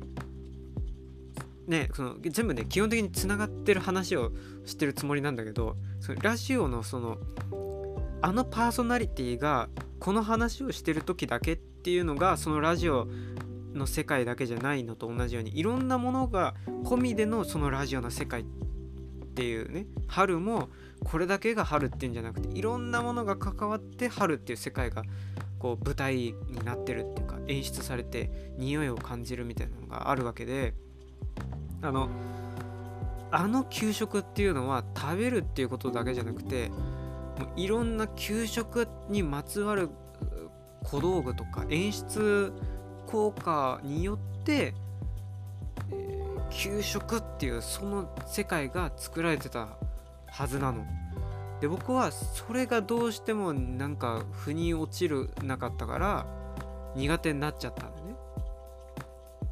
[1.68, 4.32] ね、その全部ね基本的につながってる話を
[4.64, 7.18] してるつもりなんだけどそのラジオのその
[8.20, 9.68] あのパーソナリティが
[10.00, 13.08] この話をしてる時だけっていうのがそのラジオ
[13.74, 16.54] の世界だけじゃないのと同じようにいろんなものが
[16.84, 18.44] 込みでのそのラジオの世界っ
[19.34, 20.68] ていうね春も
[21.04, 25.02] これだけが春っていうんじゃなくていろんなものが関わって春っていう世界が
[25.58, 30.74] こう舞台になってるっていうか演出されて匂いを感じるみたいなのがあるわけで
[31.82, 32.08] あの
[33.30, 36.70] あの給食っていうのは食べるっていうことだけじゃなくて
[37.38, 39.90] もういろんな給食にまつわる
[40.84, 42.52] 小道具とか演出
[43.06, 44.74] 効果によって、
[45.90, 49.68] えー給食っていうその世界が作られてた
[50.26, 50.84] はずなの。
[51.60, 56.26] で僕はそれがどうしてもなんか腑に落ちるなかったから
[56.94, 58.02] 苦手になっちゃったんだ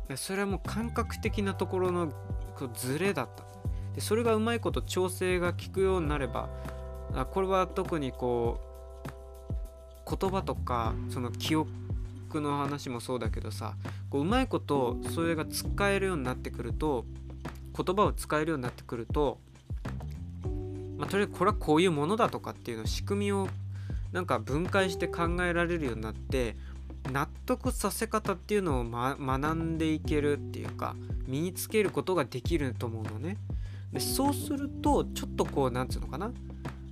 [0.09, 0.17] ね。
[0.17, 2.09] それはもう感覚的なところの
[2.57, 3.45] こうズレだった。
[3.95, 6.49] でそれがうまいこと調整が効くようになれば
[7.23, 8.61] あこれは特にこ
[10.07, 11.71] う言葉とかその記憶
[12.35, 13.75] の話もそうだけどさ
[14.11, 17.05] こううまいことそれが使えるようになってくると
[17.77, 19.39] 言葉を使えるようになってくると、
[20.99, 23.49] まあ、とりあえずこれはこういうものだとかっていうの仕組みを
[24.13, 26.57] なんか分解して考えられるようになって
[27.13, 30.97] 納得させ方っていうのを、ま、学んでいけるっていうか
[31.27, 33.37] 身につけることができると思うのね。
[33.93, 36.33] でそうするとちょっとこうなんつうのかな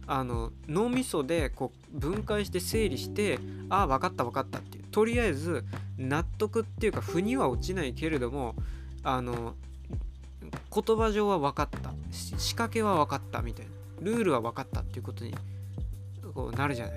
[0.06, 3.38] あの脳みそでこう分解して整理して
[3.68, 4.84] ああ分かった分かったっていう。
[4.90, 5.64] とりあえず
[5.98, 8.54] 納得っていうか腑には落ちないけれども
[9.02, 9.54] あの
[10.72, 11.92] 言葉上は分かった。
[12.12, 13.72] 仕掛けは分かったみたいな。
[14.00, 15.34] ルールは分かったっていうことに
[16.34, 16.94] こうなるじゃない。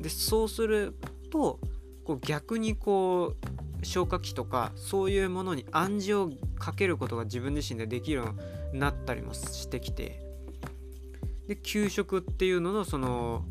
[0.00, 0.94] でそうする
[1.30, 1.58] と
[2.04, 3.34] こう逆にこ
[3.82, 8.34] う消化器とかそういうものに暗示をかけることが自分自身でできるよ
[8.72, 10.23] うになったりもしてきて。
[11.48, 13.44] で給食っていうののその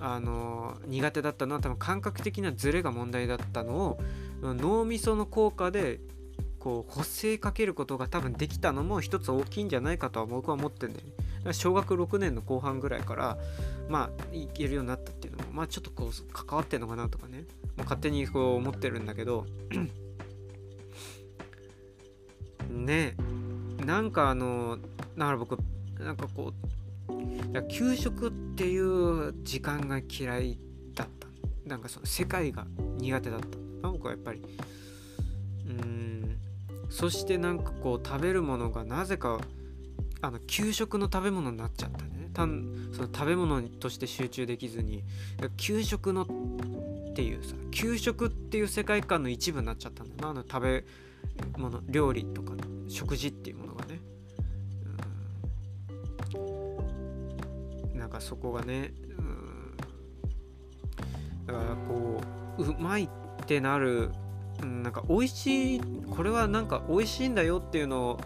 [0.00, 4.00] あの苦手だったのは多分感覚的なズレが問題だったのを
[4.42, 6.00] 脳みその効果で
[6.58, 11.12] こう補正かけることが多分できたのも一つ大きいんじゃないかとは僕は思ってんだよね。
[11.52, 13.38] 小学6年の後半ぐらいから
[13.88, 17.44] まあいけるようになったっていうのもまあちょっとこう関わってんのかなとかね、
[17.76, 19.46] まあ、勝手にこう思ってるんだけど
[22.68, 23.14] ね
[23.84, 24.76] なんかあの
[25.16, 25.56] だから僕
[25.98, 26.79] なんかこう
[27.68, 30.58] 給食っていう時間が嫌い
[30.94, 31.28] だった。
[31.66, 32.66] なんかその世界が
[32.98, 33.58] 苦手だった。
[33.82, 34.42] 僕はやっぱり
[35.66, 36.38] うん
[36.88, 39.40] そしてなんかこう食べるものがなぜか
[40.20, 42.30] あの給食の食べ物になっちゃったね。
[42.32, 45.02] 単その食べ物として集中できずに。
[45.56, 46.26] 給食のっ
[47.14, 50.30] ていうさ給食っていう世界観の一部になっちゃったんだな。
[50.30, 50.84] あの食べ
[51.56, 52.52] 物料理とか
[52.88, 53.79] 食事っていうものが。
[58.10, 59.76] なんかそこがねうん。
[61.46, 62.20] だからこ
[62.58, 63.08] ううまいっ
[63.46, 64.10] てなる
[64.60, 65.80] なんか美味しい
[66.10, 68.20] これはなんか美味しいんだよっていうのを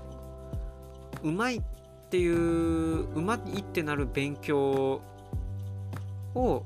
[1.22, 1.62] うまいっ
[2.10, 5.00] ていううまいってなる勉強
[6.34, 6.64] を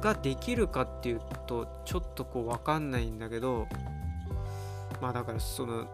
[0.00, 3.68] ができるかっていうとちょっとこう分かんないんだけど
[5.00, 5.86] まあだからその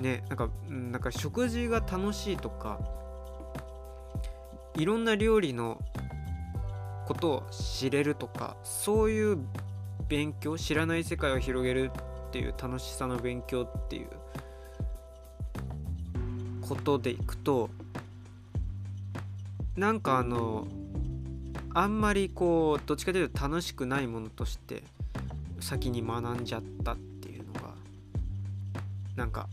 [0.00, 2.80] ねなんかなんか食事が楽しいとか
[4.76, 5.82] いろんな料理の
[7.06, 9.38] ことを知れるとかそういう
[10.08, 11.90] 勉強知らない世界を広げる
[12.28, 14.08] っていう楽しさの勉強っていう
[16.60, 17.70] ことでいくと
[19.76, 20.66] なんかあの
[21.74, 24.82] あんまりこうどっちかというと楽しくないものとして
[25.60, 27.74] 先に学んじゃったっていうのが
[29.14, 29.48] なんか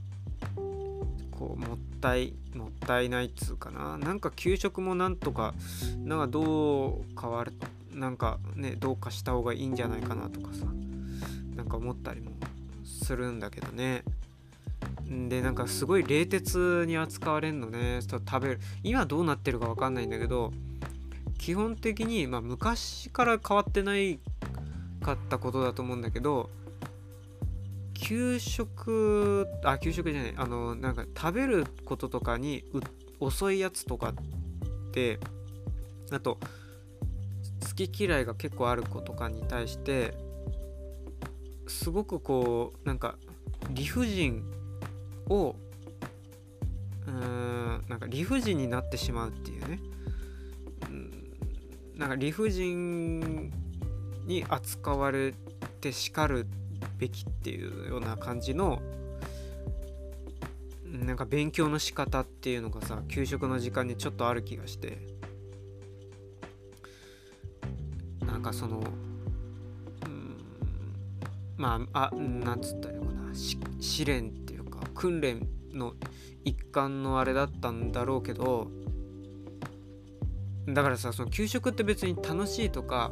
[1.43, 3.97] こうもったいもったいないっつうかな。
[3.97, 5.53] なんか給食もなんとか
[6.05, 7.51] なんかどう変わる
[7.93, 10.65] なんかねどうかした方がいいんじゃないかなとかさ
[11.55, 12.31] なんか思ったりも
[12.85, 14.03] するんだけどね。
[15.09, 17.99] でなんかすごい冷徹に扱われるのね。
[18.01, 20.53] 食べる今どうなってるか分かんないんだけど
[21.37, 24.17] 基本的に、まあ、昔から変わってない
[25.01, 26.49] かったことだと思うんだけど
[27.93, 32.63] 給食あ給食じゃないあのなんか食べることとかに
[33.19, 35.19] 遅いやつとかって
[36.11, 36.37] あと
[37.67, 40.13] 好き嫌いが結構ある子とかに対して
[41.67, 43.15] すごくこうなんか
[43.69, 44.43] 理不尽
[45.29, 45.55] を
[47.07, 49.79] うーんなんか理不尽になってしまうっていうね。
[51.95, 53.51] なんか理不尽
[54.25, 55.33] に扱われ
[55.79, 56.62] て叱るって
[56.97, 58.81] べきっていうような感じの
[60.85, 65.13] なんか勉強の仕方っていうのがさ給食の時間にちょっとある気がして。
[68.25, 68.83] なんかその
[70.05, 70.37] うん
[71.55, 73.31] まああなんつったらいいのかな。
[73.79, 75.93] 試練っていうか訓練の
[76.43, 78.67] 一環のあれだったんだろうけど
[80.67, 83.11] だからさその給食って別に楽しいとか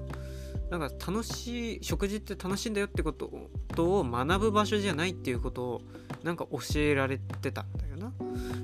[0.72, 5.82] なんか楽しい食事って楽しいんだよってことを学ぶ場所じゃないっていうことを
[6.24, 8.14] なんか教えられてたんだよな。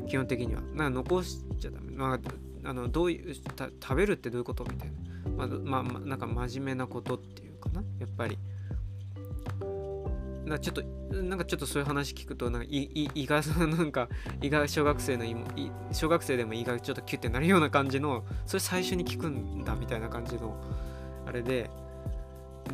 [0.08, 0.62] 基本的には。
[0.74, 4.92] なんか残しちゃダメ、まあ、あのどういう食べるってどういうことみたい
[5.36, 7.84] な、まあ、まあ、なんか真面目なことっていうかな。
[8.00, 8.38] やっぱり。
[10.46, 10.82] なちょっと
[11.12, 14.08] なんかちょっとそういう話聞くとなんか胃がなんか
[14.42, 15.26] 胃が小学生の
[15.92, 20.56] 小学生でも胃がちょっとキュッてなるような感じのそれ最初に聞くんだみたいな感じの
[21.26, 21.70] あれで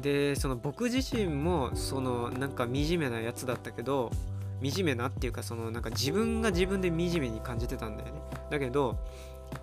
[0.02, 4.12] でその僕自身もそのなんか惨めなやつだったけど
[4.62, 8.22] 惨めなっていうかそのなんか自分が自分で惨めに感じてたんだよね。
[8.50, 8.98] だけど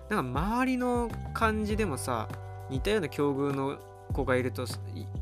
[0.09, 2.27] なんか周りの感じでもさ
[2.69, 3.77] 似たような境遇の
[4.13, 4.65] 子がいると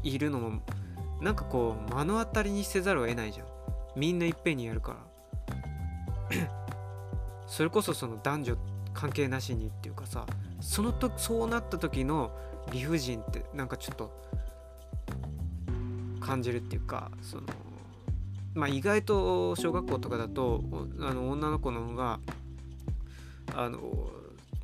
[0.03, 0.62] いるのも
[1.22, 3.47] なんかこう目の当たりにせざるを得ないじゃん。
[3.95, 5.10] みんないっぺんにやるから。
[7.47, 8.57] それこそその男女
[8.93, 10.26] 関係なしにっていうかさ
[10.60, 12.32] そのとそうなった時の
[12.72, 14.12] 理不尽ってなんかちょっと
[16.20, 17.43] 感じるっていうかその
[18.53, 20.63] まあ意外と小学校とかだと
[21.01, 22.20] あの女の子の方が
[23.55, 23.80] あの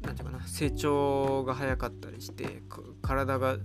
[0.01, 2.61] なんていうかな成長が早かったりして
[3.01, 3.57] 体が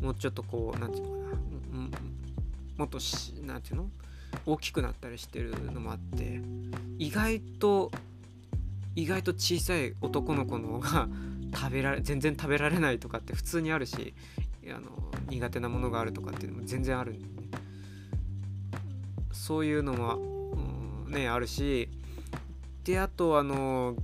[0.00, 1.24] もうちょっとこうなんていうのかな
[2.76, 3.90] もっとしなんていうの
[4.46, 6.40] 大きくなったりしてるのもあって
[6.98, 7.92] 意外と
[8.96, 11.08] 意外と小さい男の子の方が
[11.54, 14.14] 食べられ全然食べられないとかって普通にあるし
[14.66, 14.90] あの
[15.28, 17.16] 苦手なものがあるとかっていうのも全然あるん、
[19.34, 20.16] そういうのも、
[21.06, 21.88] うん、ねあるし
[22.84, 23.96] であとあの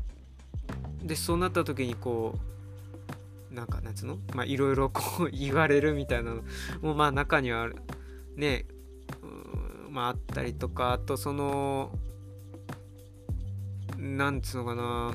[1.02, 2.38] でそうなった時にこ
[3.50, 6.42] うなんかなんつうのまあいろいろこう 言われるみたいなの
[6.82, 7.70] もまあ中には
[8.36, 8.66] ね
[9.88, 11.90] まああったりとかあとその
[13.96, 15.14] なんつうのかな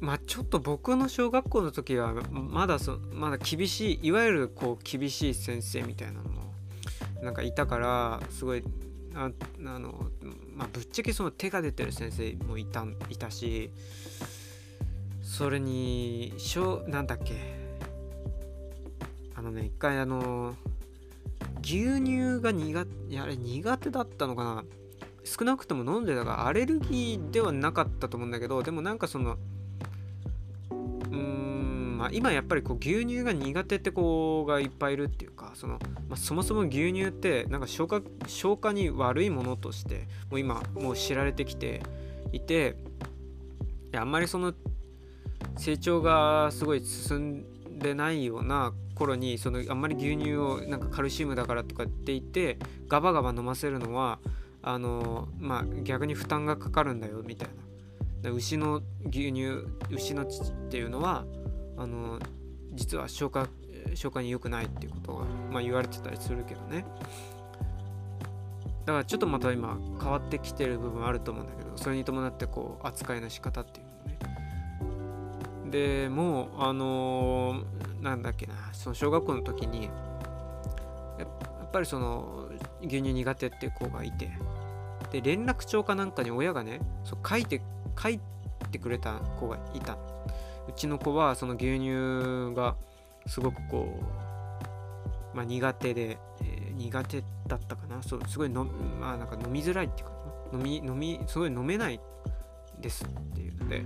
[0.00, 6.31] まあちょっと僕の小学校の時はまだそまだ厳しいいわゆるこう厳しい先生みたいなの
[7.22, 8.62] なんかいたからすごい
[9.14, 9.30] あ
[9.64, 10.10] あの、
[10.54, 13.70] まあ、ぶっちゃけその手が出てる先生もいたいたし
[15.22, 17.34] それに小なんだっけ
[19.34, 20.54] あのね一回あの
[21.62, 24.64] 牛乳が苦手あれ苦手だったのかな。
[25.24, 29.36] 少なくとも飲んでたからアレルギーではなかったと思うんだけどでもなんかその
[30.70, 31.51] うん
[32.02, 35.74] まあ、今やっぱりこう牛乳が苦手って子がいっぱいいるっていうかその、
[36.08, 41.80] まあ、そもそも牛乳ってなんか消化消化に悪いものとしてもう今もう知られてきて
[42.32, 42.74] いて
[43.92, 44.52] いやあんまりその
[45.56, 54.18] 成長がすごい進んでないような頃にそのあんまり牛乳をなんかカルシウムだからとかって言ってガバガバ飲ませるのは
[54.60, 57.48] あのまあ逆に負担がかかるんだよみたい
[58.24, 58.30] な。
[58.32, 61.24] 牛の牛乳牛の乳っていうのは
[61.76, 62.18] あの
[62.72, 63.48] 実は消化
[63.94, 66.84] 消化に良くないっていうことが、まあ、言われてたりするけどね。
[68.84, 73.92] だからちょっとまた今変わってきてる部分あると思うんだけどそれに伴ってこう扱いの仕方っていうの
[75.66, 75.70] ね。
[75.70, 79.90] でもうあのー、なんだっけなその小学校の時にや
[81.64, 82.48] っぱりその
[82.80, 84.32] 牛乳苦手っていう子がいて
[85.12, 87.62] で連絡帳かなんかに親がねそう書いて
[88.00, 88.20] 書い
[88.72, 89.96] てくれた子がいた。
[90.68, 92.76] うちの子はその牛乳が
[93.26, 94.00] すごくこ
[95.32, 98.02] う、まあ、苦手で、えー、苦手だったかな。
[98.02, 100.12] そうすごいの、まあ、なんか飲みづらいっていうか
[100.52, 102.00] 飲み飲みすごい飲めない
[102.80, 103.84] ですっていうので。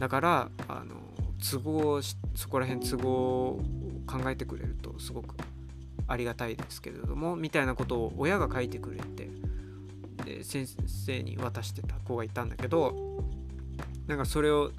[0.00, 0.96] だからあの
[1.38, 2.00] 都合
[2.34, 3.60] そこら辺都合を
[4.06, 5.34] 考えてくれるとすごく
[6.08, 9.30] ありがたいですけれどもみたいなことを親が書いてくれて
[10.24, 13.22] で先生に渡してた子がいたんだけど
[14.06, 14.72] なんかそれを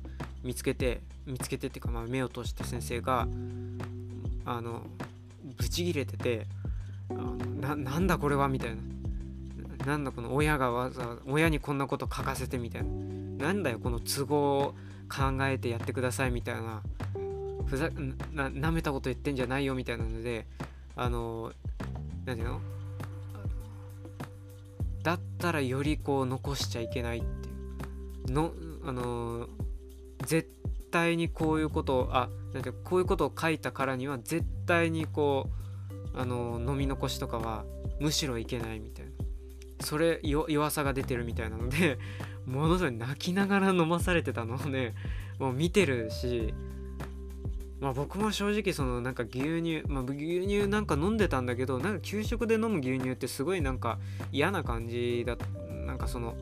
[0.44, 3.28] 見つけて見つけてっていうか、まあ、目を通して先生が
[4.46, 4.82] あの
[5.58, 6.48] ブチギレてて
[7.60, 8.78] ななんだこれはみたいな。
[9.86, 13.48] なんだこの親がわざわざ親にこんなこと書かせてみたいな。
[13.48, 14.76] なんだよこの都合を
[15.10, 16.84] 考えてやってくださいみたいな。
[17.66, 17.90] ふざ
[18.32, 20.46] ななめたこと言ってんじゃないよみたいなので
[20.96, 21.52] あの
[22.26, 22.62] 何ていうの？
[25.02, 28.32] だったらよりこう残しちゃいけないっていう。
[28.32, 28.52] の
[28.86, 29.48] あの
[30.26, 30.50] 絶
[30.92, 35.50] 対にこういうことをあなんてこういうことを書いたからには絶対にこ
[36.14, 37.66] うあの飲み残しとかは
[38.00, 39.12] むしろいけないみたいな。
[39.82, 41.98] それ弱さが出てるみたいなので
[42.46, 44.94] ものすごい泣きながら飲まされてたのをね
[45.40, 46.54] もう見てるし
[47.80, 54.00] まあ僕も正直そのなんか牛乳まあ牛乳なんか飲んでたんだけどなんか給食で飲む牛乳ってすごいなんか
[54.32, 55.38] 嫌な感じだ
[55.86, 56.36] なんかその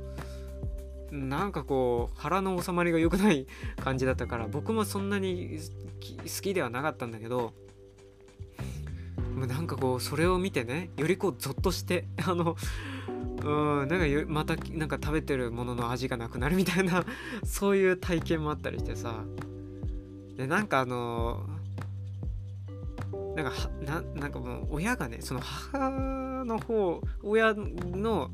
[1.12, 3.48] なんかこう腹の収まりが良くない
[3.84, 5.60] 感じだったから僕もそんなに
[6.00, 7.54] 好きではなかったんだけど
[9.48, 12.56] なんかこうそれを見てねよりこうゾッとして あの
[13.44, 17.06] うんなんかまたなんか食べてるものの味がなくなるみたいな
[17.46, 19.24] そういう体験もあったりしてさ。
[20.36, 21.46] でなんかあの
[23.36, 28.32] なんかななんかもう親がねその母の方親の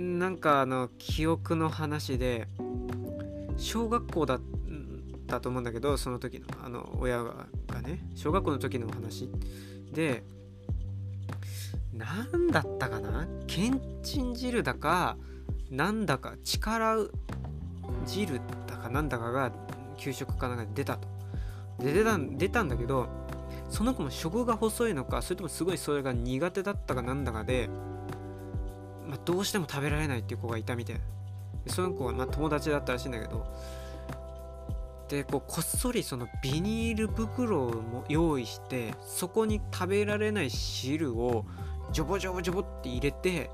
[0.00, 2.48] なんかあの記憶の話で
[3.58, 4.40] 小学校だっ
[5.26, 7.46] たと思うんだけどその時のあの親が
[7.82, 9.28] ね小学校の時の話
[9.92, 10.22] で
[11.92, 13.28] 何だったかな？
[13.46, 15.18] けんちん汁だか
[15.70, 17.10] なんだか力
[18.06, 19.52] 汁だかなんだかが
[19.98, 21.08] 給食かなんかで出たと。
[21.78, 23.06] で出た出たんだけど
[23.68, 27.68] その子も食が細いのかそれともすごいそれが苦手だったかなんだかで
[29.10, 31.02] まあ、どうしても食べられないっていう子がいたみたいな。
[31.66, 33.44] その子はま友達だったらしいんだけど。
[35.08, 41.44] でこうこっそりそのビニール袋をも用意してそこに食べられない汁を
[41.92, 43.50] ジョボジョボジョボって入れて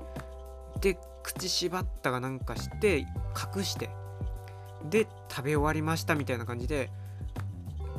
[0.81, 3.07] で口縛ったかなんかして
[3.55, 3.89] 隠して
[4.87, 6.91] で食べ終わりましたみたいな感じで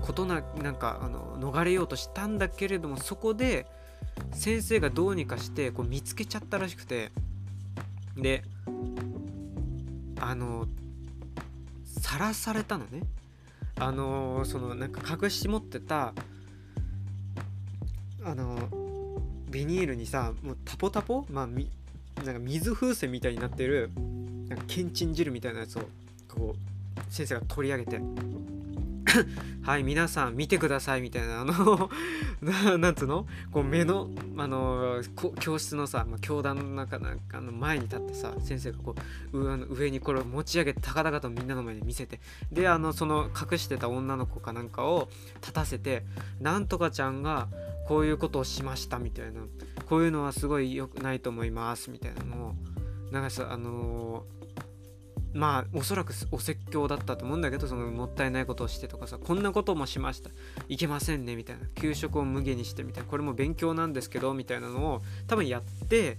[0.02, 3.66] ことななんかあの逃れようとしたんだけれどもそこで
[4.32, 7.10] 先生がどうにかしてこう見つけちゃったらしくて。
[8.20, 8.42] で
[10.20, 10.66] あの
[11.84, 13.02] さらされたのね。
[13.80, 16.12] あのそのなんか隠し持ってた
[18.24, 18.58] あの
[19.48, 21.70] ビニールにさもうタポタポまあみ
[22.24, 23.90] なんか水風船みたいになってる
[24.48, 25.82] なんかけんちん汁みたいなやつを
[26.28, 28.00] こう先生が取り上げて。
[29.62, 31.90] はい皆さん見てくださいみたいなあの
[32.78, 33.26] なんつうの？
[33.52, 35.02] こう目のあの
[35.40, 38.94] 教室のさ、まあ、教壇の中なんかの前に立ってさ先生がこ
[39.32, 42.20] う上の上にこれを持ち上げて高々とみんなの前に見せて
[42.52, 45.08] であのその隠してた女の子かなんかを
[45.40, 46.04] 立たせて
[46.40, 47.48] なんとかちゃんが
[47.86, 49.40] こういうことをしましたみたいな。
[49.86, 52.54] こういうのはすごい良くないと思いますみたいなのを
[53.10, 54.37] なんかさあのー
[55.34, 60.30] まあおそらくお説教だったと思うんだけどそのもったいないことをしてとかさこんなこともしました。
[60.68, 61.66] いけませんねみたいな。
[61.74, 63.08] 給食を無限にしてみたいな。
[63.08, 66.16] これも勉強なんですけどみたいなのを多分やって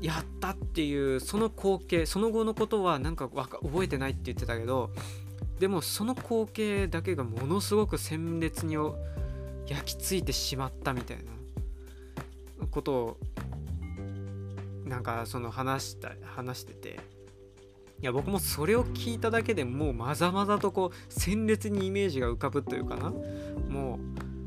[0.00, 4.90] やったっていうその光景その後のことはなんか覚えてないって言ってたけど
[5.58, 8.76] でもその光景だけがものすごく鮮烈に
[9.66, 11.16] 焼き付いてしまったみたい
[12.60, 13.16] なことを
[14.84, 17.17] なんかその話した話してて。
[18.00, 23.10] いや僕もそれを聞いただけでもうまざまざとこう鮮烈にイメージが浮かぶというかな。
[23.68, 23.98] もう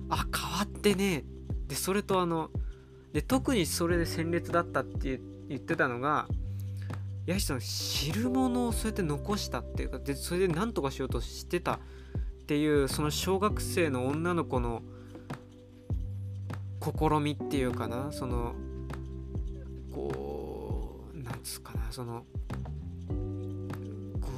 [0.09, 1.25] あ変わってね。
[1.67, 2.49] でそれとあの
[3.11, 5.19] で特にそれで鮮烈だったって
[5.49, 6.27] 言ってたのが
[7.25, 11.79] やはりその汁物をそうやって残したっていうかでそれで何とかしようとしてたっ
[12.47, 14.81] ていうその小学生の女の子の
[16.81, 18.11] 試みっていうかな。
[18.11, 18.53] その
[19.93, 21.91] こうなんつうかな。
[21.91, 22.25] その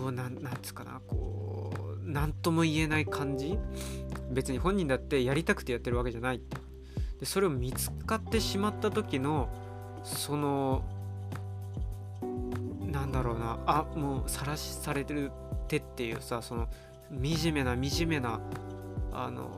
[0.04, 3.58] こうななんつうかなこう何とも言えない感じ？
[4.32, 6.36] 別に本人だってやりたくてやってるわけじゃない。
[6.36, 6.58] って
[7.22, 9.48] でそれを見つかってしまった時の
[10.04, 10.84] その
[12.82, 15.32] なんだろうなあもう晒しされてる
[15.70, 16.68] 手っていうさその
[17.10, 18.42] 惨めな惨めな
[19.14, 19.50] あの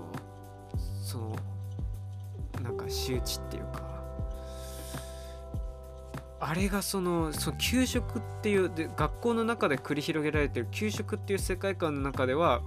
[1.04, 1.36] その
[2.62, 3.85] なんか仕打ちっていうか。
[6.40, 12.62] あれがそのその給食っていうで学校の中で繰り広げられてる給食っていう世界観の中では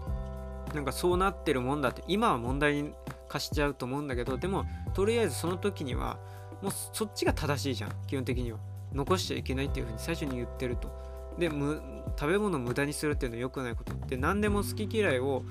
[0.75, 2.93] なんかそうなってるもんだって今は問題に
[3.29, 4.65] 化しちゃうと思うんだけどでも
[4.95, 6.19] とりあえずその時には
[6.63, 8.59] もうそっちが正しいじゃん基本的には。
[8.93, 10.91] 残しちゃいけないっていうふうに最初に言ってると。
[11.39, 11.81] でむ
[12.19, 13.93] 食べ物を無駄にするっていうのは良くないこと。
[14.07, 15.45] で何でも好き嫌いを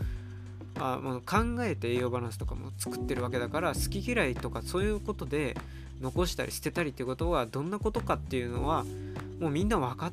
[0.79, 5.55] あもう考えて栄養バランスとかも作ってるわけだから好き嫌いとかそういうことで
[6.01, 8.85] 残したり捨てたりっていうことはどんなことかっていうのは
[9.39, 10.11] もうみんな分かっ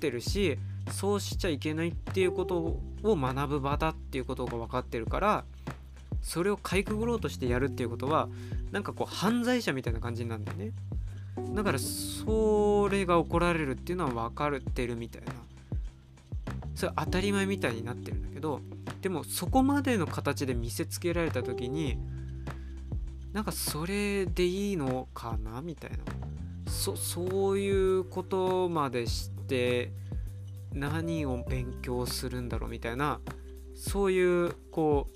[0.00, 0.58] てるし
[0.90, 2.56] そうしちゃいけないっていうこと
[3.02, 5.44] を学ぶ場だっていうことが分かってるから
[6.22, 8.28] それをかいくぐろうとしてやるっていうことは
[8.72, 10.72] なんかこう犯罪者みたいな感じなんだよね。
[11.54, 15.32] だからそれが怒られるっていうのは分かってるみたいな。
[16.74, 18.60] それ当たり前みたいになってるんだけど
[19.00, 21.98] でもそこまでの形で見せつけられた時に
[23.32, 25.98] なんかそれでいいのかなみたいな。
[26.66, 29.92] そそういうことまでして
[30.72, 33.20] 何を勉強するんだろうみたいな。
[33.74, 35.08] そういうこ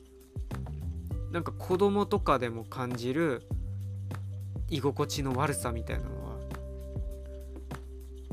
[1.31, 3.43] うなんか子供とかでも感じる
[4.69, 6.33] 居心地の悪さみたいなのは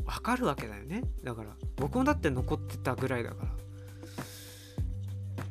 [0.06, 1.04] わかるわけだよね。
[1.24, 3.59] だから僕もだって残ってたぐらいだから。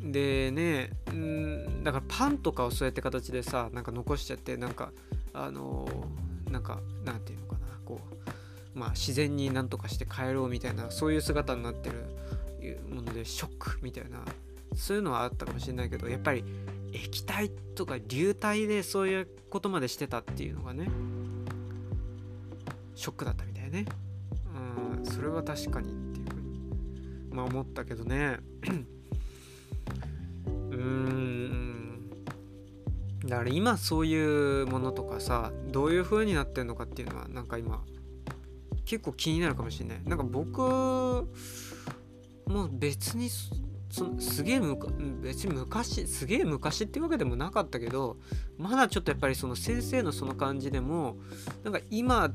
[0.00, 4.92] でねんだからパンとかをそうやって形でさなんか残しちゃってなんか
[5.32, 8.00] あのー、なんかなんていうのかなこ
[8.76, 14.18] うまあ自然になんとかして帰ろうみたいなそういう姿になってるものでショックみたいな
[14.74, 16.44] そういうのはあったかもしれないけどやっぱり
[16.92, 20.88] 液体とか流体でそういうことまでしてたっていうのがね
[22.94, 23.86] ショックだったみたいね。
[24.96, 26.60] うんそれは確かにっていうふうに
[27.30, 28.38] まあ思ったけどね。
[30.78, 32.10] うん
[33.24, 37.82] だから今そういうものとかさどういう風になってんのかっていうのはなんか今
[38.84, 40.00] 結構気になるかもしれない。
[40.06, 41.26] なんか僕も
[42.64, 44.60] う別にそすげえ
[45.22, 48.16] 別に昔すげえ昔ってわけでもなかったけど
[48.56, 51.16] まだちょっとやっぱりその先生のその感じでも
[51.64, 52.30] なんか今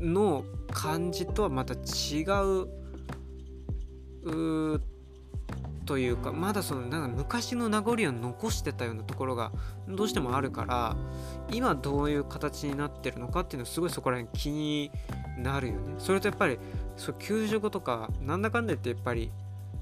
[0.00, 2.68] の感じとはまた違う
[4.22, 4.80] う
[5.86, 9.50] というかまだそのなんか昔の名残を残してたようなところが
[9.88, 10.96] どうしてもあるから
[11.50, 14.90] 今どういう形になってるのかっていうのはすごいそこら辺気に
[15.38, 15.94] なるよね。
[15.98, 16.58] それとやっぱり
[16.96, 19.32] そう給食とかなんだかんだ言ってやっぱり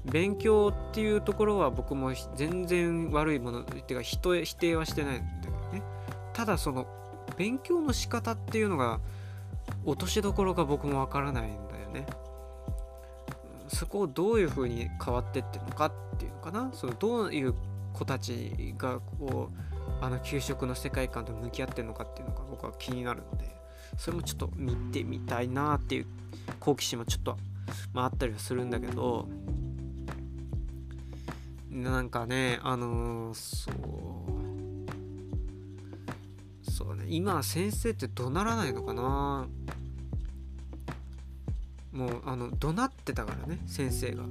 [0.05, 5.83] 勉強っていうところは僕も全然悪いものっていうか人否定はしてないんだけどね
[6.33, 6.87] ただその
[7.37, 8.99] 勉強の仕方っていうのが
[9.85, 12.05] 落としどころが僕もわからないんだよね
[13.69, 16.71] そこをどういうふうに変わってってるのかっていうのかな。
[16.73, 17.53] そのどういう
[17.93, 23.55] 子たちがこうあの給食の世界観と向き合ってるのかっていうのが僕は気になるので
[23.97, 26.05] それもちょっと見てみたいなっていう
[26.59, 27.37] 好奇心もちょっと、
[27.93, 29.27] まあ、あったりはするんだけど
[31.69, 33.75] なんかねあのー、そう。
[36.71, 37.05] そうね。
[37.09, 39.47] 今先生って怒鳴らないのかな？
[41.91, 44.23] もうあの怒鳴ってたからね先生が。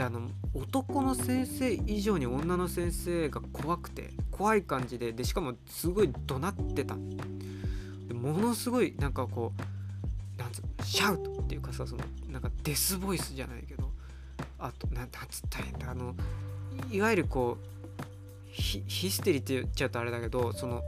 [0.00, 6.96] であの男の先生以上に女の先生が怖くて怖い感じででしかもすごい怒鳴ってた
[8.08, 13.90] でものすごいなんかこうなんつシャウトっていうかさそのなんかデスボイスじゃないけど
[14.58, 16.14] あとなんつったらいいんだあの
[16.90, 17.66] いわゆるこう
[18.52, 20.82] ヒステリーって言っちゃうとあれだけどその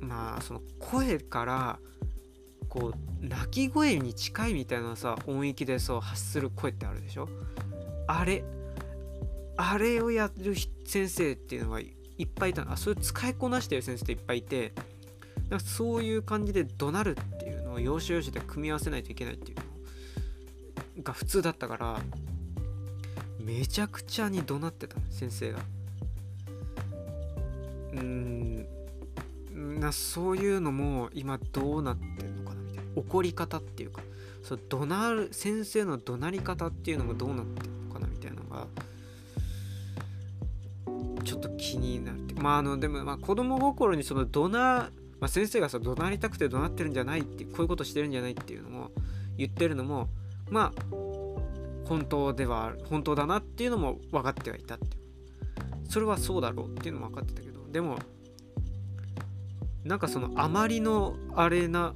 [0.00, 1.78] まあその声から
[2.68, 7.28] こう鳴き声に近いみたいなさ音域でそう発する声ってあるでしょ？
[8.06, 8.44] あれ
[9.56, 10.54] あれをやる
[10.84, 14.72] 先生っていうのがいっぱいいたあそれ使いこなしてる先生っていっぱいいて
[15.48, 19.56] なんかそういう感じで怒鳴るっていうのを要所要所で組み合わせないといけないっていう
[20.98, 22.00] のが普通だったから
[23.40, 25.58] めちゃくちゃに怒鳴ってた先生が。
[27.94, 28.66] うん。
[29.80, 32.18] なそういうのも今どうなってんの？
[32.18, 32.37] かなみたいな
[32.98, 34.02] 怒り方っていうか
[34.42, 38.66] そう怒鳴る先生の怒鳴り方っていうのもどうなってんのかなみたいなのが
[41.24, 48.90] ちょっと気になってまああのでもまあ子供心にその怒鳴、まあ、先生がさ怒鳴りたくて怒鳴ってるんじゃないってこういうことしてるんじゃないっていうのも
[49.36, 50.08] 言ってるのも
[50.50, 50.82] まあ
[51.88, 54.96] 本当では本当だなっていうのも分かってはいたって
[55.88, 57.98] それはそうだろうっていうのも分かってたけどでも
[59.84, 61.94] なんかそのあまりのあれな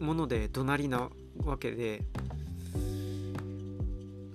[0.00, 1.10] もので怒鳴りな
[1.44, 2.02] わけで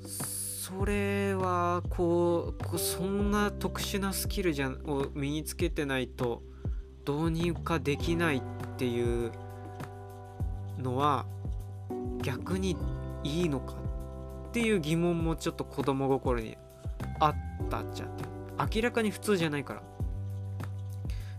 [0.06, 6.41] それはこうそんな特殊なスキルじゃを身につけてないと
[7.06, 8.41] どうにかできないっ
[8.78, 9.32] ていう
[10.78, 11.26] のは
[12.22, 12.78] 逆に
[13.24, 13.76] いいのか
[14.49, 16.58] っていう疑問もちょっと子供心に
[17.20, 17.36] あっ
[17.70, 18.32] たっちゃって。
[18.78, 19.84] 明らかに普通じゃないから。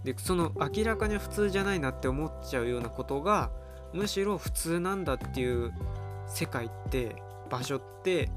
[0.05, 3.51] でその明らかに普通じゃないなって思っちゃうようなことが
[3.93, 5.73] むしろ普通なんだっていう
[6.27, 7.17] 世界って
[7.51, 8.31] 場所って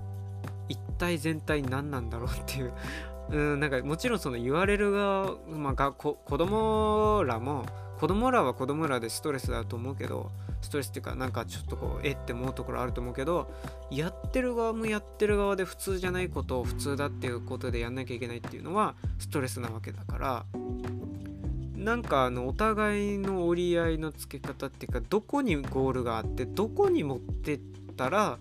[0.68, 2.74] 一体全体何なんだろうっていう。
[3.28, 7.66] うんなんかもちろんその言われる側、まあ、が子供らも
[8.00, 13.52] 子供らは子供らでストレスだと思うけどストレスっていうかなんかちょっとこうえって思うところあると思うけど
[13.90, 20.46] やってる側もやってる側で普通じゃないことを普通だっていうことでやんなきゃいけないっていうのはストレスなわけだから。
[21.86, 27.60] なんかあのお互いの折り合いのつけ方っていうかどこにゴールがあってどこに持ってっ
[27.96, 28.40] たら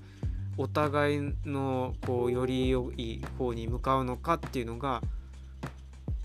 [0.57, 5.03] お互いのこうより良い方に向かうのかっていうのが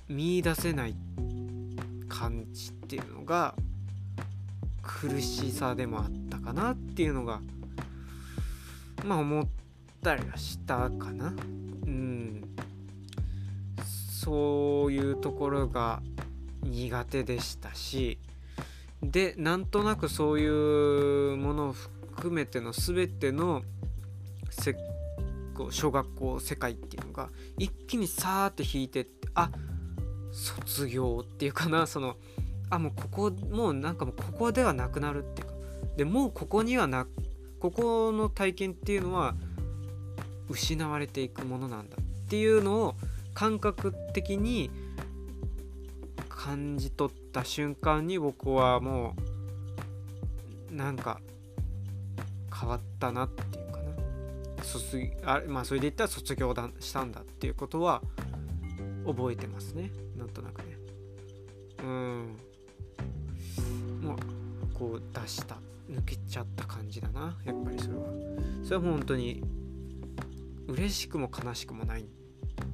[0.07, 0.95] 見いだせない
[2.07, 3.53] 感じっていうのが
[4.81, 7.41] 苦しさでもあったかなっていうのが
[9.03, 9.45] まあ思っ
[10.01, 11.33] たりはしたかな。
[11.85, 12.43] うん。
[13.83, 16.01] そういうところが
[16.63, 18.19] 苦手でしたし
[19.01, 20.47] でなんとなくそうい
[21.33, 23.63] うものを含めての全ての
[24.49, 24.75] せ
[25.71, 29.51] 小学校世界っていうのが一気にさーって引いてってあ
[30.31, 32.15] 卒業っていうかなその
[32.69, 35.53] あもうここもうなんかもうここではなくなるっていうか
[35.97, 37.07] でもうここにはな
[37.59, 39.35] ここの体験っていうのは
[40.49, 42.95] 失われていくものなんだっていうのを
[43.33, 44.71] 感覚的に
[46.39, 49.13] 感じ取った瞬間に僕はも
[50.71, 51.19] うなんか
[52.57, 54.63] 変わったなっていうかな。
[54.63, 58.01] 卒あまあそれで言ったら卒業だしたんだっていうことは
[59.05, 59.91] 覚えてますね。
[60.17, 60.77] なんとなくね。
[61.83, 62.37] うん。
[64.01, 64.17] もう
[64.73, 65.57] こう出した
[65.91, 67.37] 抜けちゃった感じだな。
[67.43, 68.03] やっぱりそれは。
[68.63, 69.43] それはもう本当に
[70.67, 72.05] 嬉しくも悲しくもない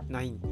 [0.08, 0.48] ないんだ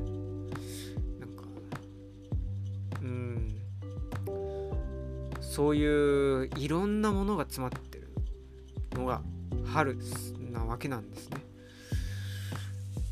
[5.53, 8.07] そういういろんなものが詰まってる
[8.93, 9.21] のが
[9.71, 9.95] 春
[10.51, 11.37] なわけなんですね。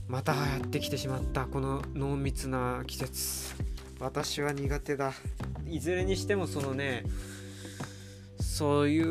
[0.08, 3.54] またやってきてしまったこの濃密な季節。
[4.00, 5.14] 私は苦手だ。
[5.68, 7.04] いずれにしてもそのね
[8.40, 9.06] そういう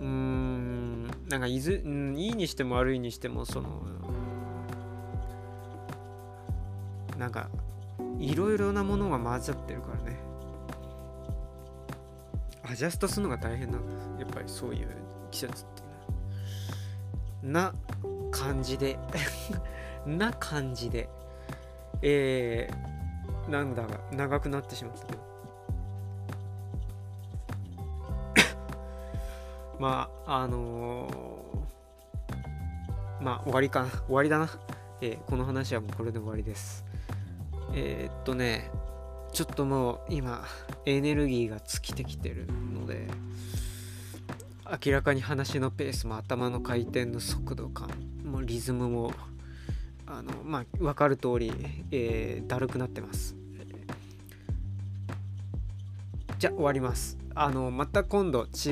[0.00, 3.80] うんなんかいず、うん、いいにしても悪いにしてもその
[7.16, 7.48] なんか
[8.18, 10.29] いろいろなものが混ざってるからね。
[12.70, 14.86] アジャストするのが大変なんだやっぱりそういう
[15.32, 15.84] 季節ってい
[17.48, 17.72] うのは。
[17.72, 17.74] な
[18.30, 18.96] 感じで。
[20.06, 21.08] な感じで。
[22.00, 25.18] えー、なんだが長くなってしまったけど
[29.78, 33.90] まああのー、まあ終わりかな。
[33.90, 34.48] 終わりだな、
[35.00, 36.84] えー、この話はもうこれで終わりです。
[37.74, 38.70] えー、っとね。
[39.32, 40.44] ちょっともう今
[40.86, 43.06] エネルギーが尽きてきてるので
[44.84, 47.88] 明らかに話のペースも頭の回転の速度感
[48.24, 49.12] もリズムも
[50.06, 51.52] あのまあ分かる通り、
[51.90, 53.36] えー、だるくなってます。
[56.38, 57.18] じゃ終わります。
[57.34, 58.70] あのまた今度違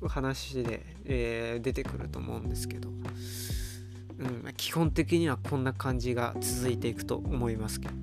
[0.00, 7.94] う話で、えー、出てくると思うんですけど、うん、基本的にはこんな感じが続いていくと思いますけど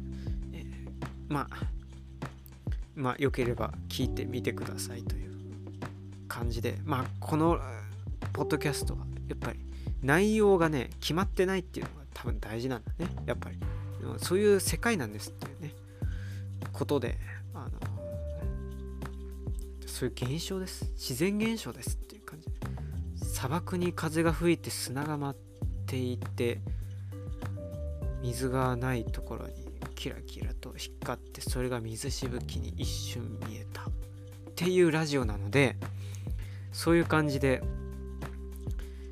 [0.54, 0.66] え
[1.30, 1.56] まあ
[2.96, 5.32] まあ良ければ聞いてみてくださいという
[6.28, 7.60] 感じでまあこの
[8.34, 9.60] ポッドキャストはやっぱり
[10.02, 13.08] 内容がね決まってないっていうのが多分大事なんだね。
[13.26, 13.58] やっぱり。
[14.18, 15.74] そういう世界なんですっていうね。
[16.74, 17.18] ことで
[17.54, 17.72] あの
[19.86, 20.92] そういう現象です。
[20.94, 22.54] 自然現象ですっていう感じで。
[23.26, 25.36] 砂漠に風が吹いて砂が舞っ
[25.86, 26.60] ていて
[28.22, 29.54] 水がないところに
[30.04, 33.86] キラキラと光ってそれが水しぶきに一瞬見えたっ
[34.54, 35.78] ていうラジオなので
[36.74, 37.64] そういう感じで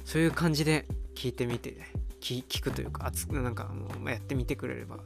[0.04, 0.86] そういう感じで
[1.16, 1.78] 聞いてみて
[2.20, 4.98] 聞聞くというか熱くなんかもうやってみてくれれば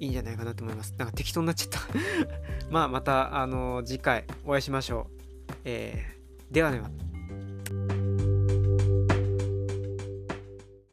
[0.00, 0.94] いいんじゃないかなと思います。
[0.98, 1.78] なんか適当になっちゃった。
[2.68, 5.10] まあまたあの次回お会いしましょ
[5.48, 6.90] う、えー、ではでは。